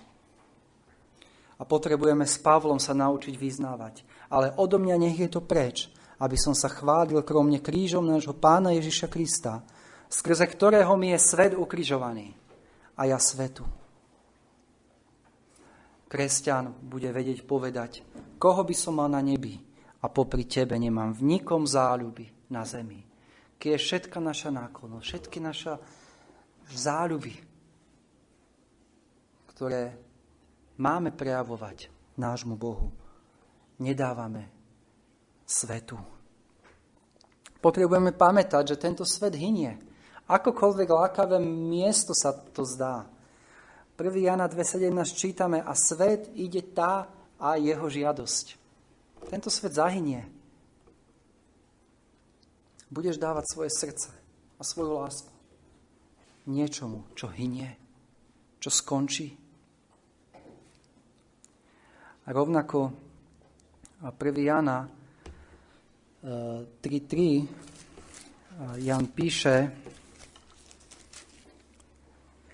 A 1.59 1.66
potrebujeme 1.66 2.22
s 2.22 2.38
Pavlom 2.38 2.78
sa 2.78 2.94
naučiť 2.94 3.34
vyznávať. 3.34 4.07
Ale 4.30 4.55
odo 4.55 4.78
mňa 4.78 4.96
nech 5.03 5.18
je 5.18 5.28
to 5.28 5.42
preč, 5.42 5.90
aby 6.22 6.38
som 6.38 6.55
sa 6.55 6.70
chválil 6.70 7.18
kromne 7.26 7.59
krížom 7.59 8.07
nášho 8.07 8.38
pána 8.38 8.70
Ježiša 8.78 9.11
Krista, 9.11 9.66
skrze 10.07 10.46
ktorého 10.46 10.94
mi 10.94 11.11
je 11.11 11.18
svet 11.18 11.53
ukrižovaný 11.59 12.32
a 12.94 13.11
ja 13.11 13.18
svetu. 13.18 13.66
Kresťan 16.07 16.70
bude 16.86 17.11
vedieť 17.11 17.42
povedať, 17.44 18.07
koho 18.38 18.62
by 18.62 18.74
som 18.78 19.03
mal 19.03 19.11
na 19.11 19.20
nebi 19.20 19.59
a 20.01 20.07
popri 20.09 20.46
tebe 20.46 20.78
nemám 20.78 21.18
v 21.18 21.36
nikom 21.36 21.66
záľuby 21.66 22.51
na 22.51 22.64
zemi. 22.64 23.10
Keď 23.61 23.77
je 23.77 23.85
všetka 23.85 24.19
naša 24.25 24.49
náklonnosť, 24.49 25.05
všetky 25.05 25.39
naša 25.45 25.77
záľuby, 26.73 27.37
ktoré 29.53 29.93
máme 30.81 31.13
prejavovať 31.13 31.93
nášmu 32.17 32.57
Bohu. 32.57 32.89
Nedávame 33.85 34.49
svetu. 35.45 36.01
Potrebujeme 37.61 38.17
pamätať, 38.17 38.73
že 38.73 38.81
tento 38.81 39.05
svet 39.05 39.37
hynie. 39.37 39.77
Akokoľvek 40.25 40.89
lákavé 40.89 41.37
miesto 41.45 42.17
sa 42.17 42.33
to 42.33 42.65
zdá. 42.65 43.05
1. 44.01 44.09
Jana 44.25 44.49
2.17 44.49 44.89
čítame 45.13 45.61
a 45.61 45.77
svet 45.77 46.33
ide 46.33 46.65
tá 46.73 47.13
a 47.37 47.61
jeho 47.61 47.85
žiadosť. 47.85 48.57
Tento 49.29 49.53
svet 49.53 49.77
zahynie. 49.77 50.39
Budeš 52.91 53.22
dávať 53.22 53.47
svoje 53.47 53.70
srdce 53.70 54.11
a 54.59 54.62
svoju 54.66 54.99
lásku 54.99 55.30
niečomu, 56.51 57.07
čo 57.14 57.30
hynie, 57.30 57.78
čo 58.59 58.68
skončí, 58.68 59.38
a 62.26 62.28
rovnako 62.34 62.91
1. 64.03 64.12
Jana 64.43 64.86
3.3 66.20 66.84
e, 66.84 67.45
Jan 68.84 69.07
píše, 69.09 69.57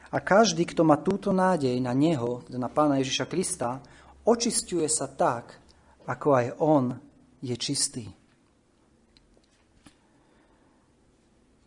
a 0.07 0.19
každý, 0.23 0.65
kto 0.65 0.87
má 0.87 1.03
túto 1.03 1.35
nádej 1.35 1.77
na 1.83 1.91
Neho, 1.91 2.47
na 2.49 2.71
Pána 2.71 3.03
Ježiša 3.03 3.27
Krista, 3.27 3.83
očistuje 4.25 4.87
sa 4.87 5.11
tak, 5.11 5.59
ako 6.07 6.29
aj 6.31 6.47
On 6.63 6.85
je 7.43 7.57
čistý. 7.59 8.07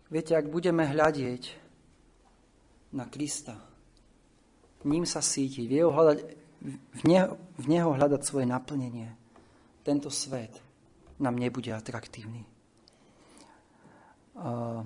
Viete, 0.10 0.34
ak 0.34 0.50
budeme 0.50 0.90
hľadieť 0.90 1.44
na 2.98 3.06
Krista, 3.06 3.54
ním 4.90 5.06
sa 5.06 5.22
síti, 5.22 5.70
vie 5.70 5.86
hľadať 5.86 6.20
v 6.98 7.02
neho, 7.06 7.38
v 7.62 7.66
neho 7.70 7.94
hľadať 7.94 8.22
svoje 8.26 8.50
naplnenie, 8.50 9.14
tento 9.86 10.10
svet 10.10 10.58
nám 11.22 11.38
nebude 11.38 11.70
atraktívny. 11.70 12.44
Uh, 14.40 14.82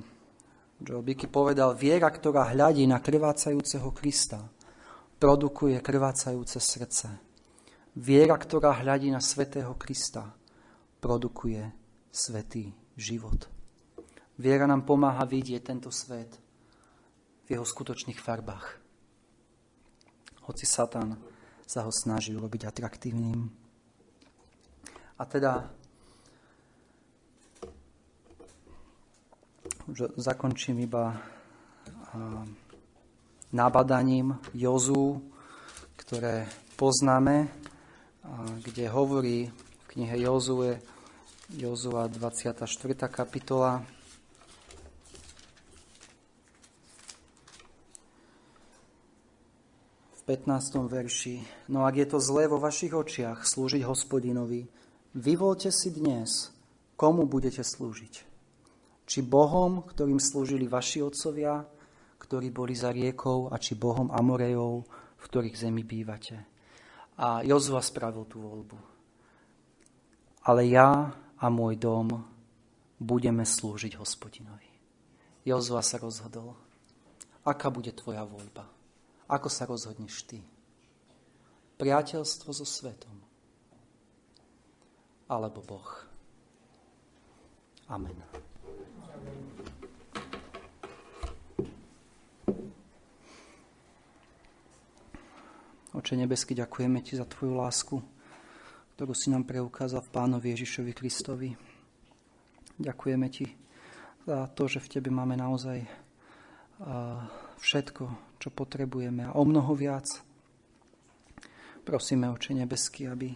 Joe 0.82 1.06
Bicky 1.06 1.30
povedal, 1.30 1.78
viera, 1.78 2.10
ktorá 2.10 2.52
hľadí 2.52 2.84
na 2.90 3.00
krvácajúceho 3.00 3.94
Krista, 3.96 4.42
produkuje 5.22 5.80
krvácajúce 5.80 6.60
srdce. 6.60 7.08
Viera, 7.96 8.36
ktorá 8.36 8.76
hľadí 8.82 9.14
na 9.14 9.22
svetého 9.22 9.78
Krista, 9.78 10.34
produkuje 11.00 11.64
svetý 12.10 12.74
život. 12.98 13.53
Viera 14.40 14.66
nám 14.66 14.82
pomáha 14.82 15.22
vidieť 15.30 15.62
tento 15.62 15.94
svet 15.94 16.34
v 17.46 17.48
jeho 17.54 17.66
skutočných 17.66 18.18
farbách. 18.18 18.66
Hoci 20.50 20.66
Satan 20.66 21.16
sa 21.64 21.86
ho 21.86 21.92
snaží 21.94 22.34
urobiť 22.34 22.68
atraktívnym. 22.68 23.48
A 25.20 25.24
teda 25.30 25.70
už 29.88 30.18
zakončím 30.18 30.82
iba 30.82 31.14
nabadaním 33.54 34.40
Jozu, 34.58 35.22
ktoré 36.00 36.50
poznáme, 36.76 37.48
kde 38.66 38.90
hovorí 38.90 39.52
v 39.54 39.86
knihe 39.94 40.26
Jozue, 40.26 40.82
Jozua 41.54 42.10
24. 42.10 42.66
kapitola, 43.12 43.86
v 50.24 50.40
15. 50.40 50.88
verši. 50.88 51.68
No 51.68 51.84
ak 51.84 52.00
je 52.00 52.08
to 52.08 52.16
zlé 52.24 52.48
vo 52.48 52.56
vašich 52.56 52.96
očiach 52.96 53.44
slúžiť 53.44 53.84
hospodinovi, 53.84 54.72
vyvolte 55.20 55.68
si 55.68 55.92
dnes, 55.92 56.48
komu 56.96 57.28
budete 57.28 57.60
slúžiť. 57.60 58.24
Či 59.04 59.20
Bohom, 59.20 59.84
ktorým 59.84 60.24
slúžili 60.24 60.64
vaši 60.64 61.04
otcovia, 61.04 61.68
ktorí 62.24 62.56
boli 62.56 62.72
za 62.72 62.96
riekou, 62.96 63.52
a 63.52 63.60
či 63.60 63.76
Bohom 63.76 64.16
Amorejov, 64.16 64.88
v 65.20 65.24
ktorých 65.28 65.60
zemi 65.60 65.84
bývate. 65.84 66.40
A 67.20 67.44
Jozua 67.44 67.84
spravil 67.84 68.24
tú 68.24 68.48
voľbu. 68.48 68.80
Ale 70.48 70.72
ja 70.72 71.12
a 71.36 71.46
môj 71.52 71.76
dom 71.76 72.08
budeme 72.96 73.44
slúžiť 73.44 74.00
hospodinovi. 74.00 74.72
Jozua 75.44 75.84
sa 75.84 76.00
rozhodol. 76.00 76.56
Aká 77.44 77.68
bude 77.68 77.92
tvoja 77.92 78.24
voľba? 78.24 78.73
Ako 79.34 79.50
sa 79.50 79.66
rozhodneš 79.66 80.30
ty? 80.30 80.46
Priateľstvo 81.82 82.54
so 82.54 82.62
svetom 82.62 83.18
alebo 85.26 85.66
Boh? 85.66 85.90
Amen. 87.90 88.14
Oče 95.98 96.14
nebesky, 96.14 96.54
ďakujeme 96.54 97.02
Ti 97.02 97.18
za 97.18 97.26
Tvoju 97.26 97.58
lásku, 97.58 97.98
ktorú 98.94 99.18
si 99.18 99.34
nám 99.34 99.50
preukázal 99.50 100.06
v 100.06 100.14
Pánovi 100.14 100.54
Ježišovi 100.54 100.94
Kristovi. 100.94 101.50
Ďakujeme 102.78 103.28
Ti 103.34 103.46
za 104.30 104.46
to, 104.54 104.70
že 104.70 104.78
v 104.78 104.92
Tebe 104.94 105.10
máme 105.10 105.34
naozaj 105.34 105.82
všetko, 107.58 108.33
čo 108.44 108.52
potrebujeme 108.52 109.24
a 109.24 109.40
o 109.40 109.48
mnoho 109.48 109.72
viac. 109.72 110.20
Prosíme, 111.88 112.28
Oče 112.28 112.52
nebesky, 112.52 113.08
aby 113.08 113.32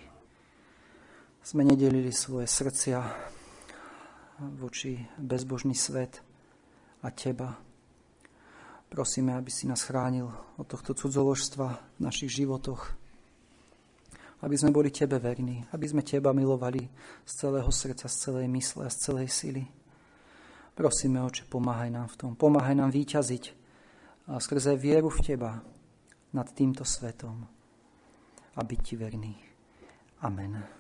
sme 1.40 1.64
nedelili 1.64 2.12
svoje 2.12 2.44
srdcia 2.44 3.00
voči 4.60 5.00
bezbožný 5.16 5.72
svet 5.80 6.20
a 7.00 7.08
Teba. 7.16 7.56
Prosíme, 8.92 9.32
aby 9.32 9.48
si 9.48 9.64
nás 9.64 9.88
chránil 9.88 10.28
od 10.60 10.68
tohto 10.68 10.92
cudzoložstva 10.92 11.68
v 11.96 12.00
našich 12.04 12.44
životoch. 12.44 12.92
Aby 14.44 14.60
sme 14.60 14.76
boli 14.76 14.92
Tebe 14.92 15.24
verní, 15.24 15.64
aby 15.72 15.88
sme 15.88 16.04
Teba 16.04 16.36
milovali 16.36 16.84
z 17.24 17.32
celého 17.32 17.72
srdca, 17.72 18.12
z 18.12 18.16
celej 18.28 18.52
mysle 18.52 18.84
a 18.84 18.92
z 18.92 19.08
celej 19.08 19.32
sily. 19.32 19.64
Prosíme, 20.76 21.24
Oče, 21.24 21.48
pomáhaj 21.48 21.96
nám 21.96 22.12
v 22.12 22.16
tom. 22.20 22.32
Pomáhaj 22.36 22.76
nám 22.76 22.92
výťaziť 22.92 23.67
a 24.28 24.40
skrze 24.40 24.76
vieru 24.76 25.08
v 25.08 25.24
Teba 25.24 25.64
nad 26.36 26.48
týmto 26.52 26.84
svetom 26.84 27.48
a 28.56 28.60
byť 28.60 28.80
Ti 28.84 28.96
verný. 29.00 29.36
Amen. 30.22 30.77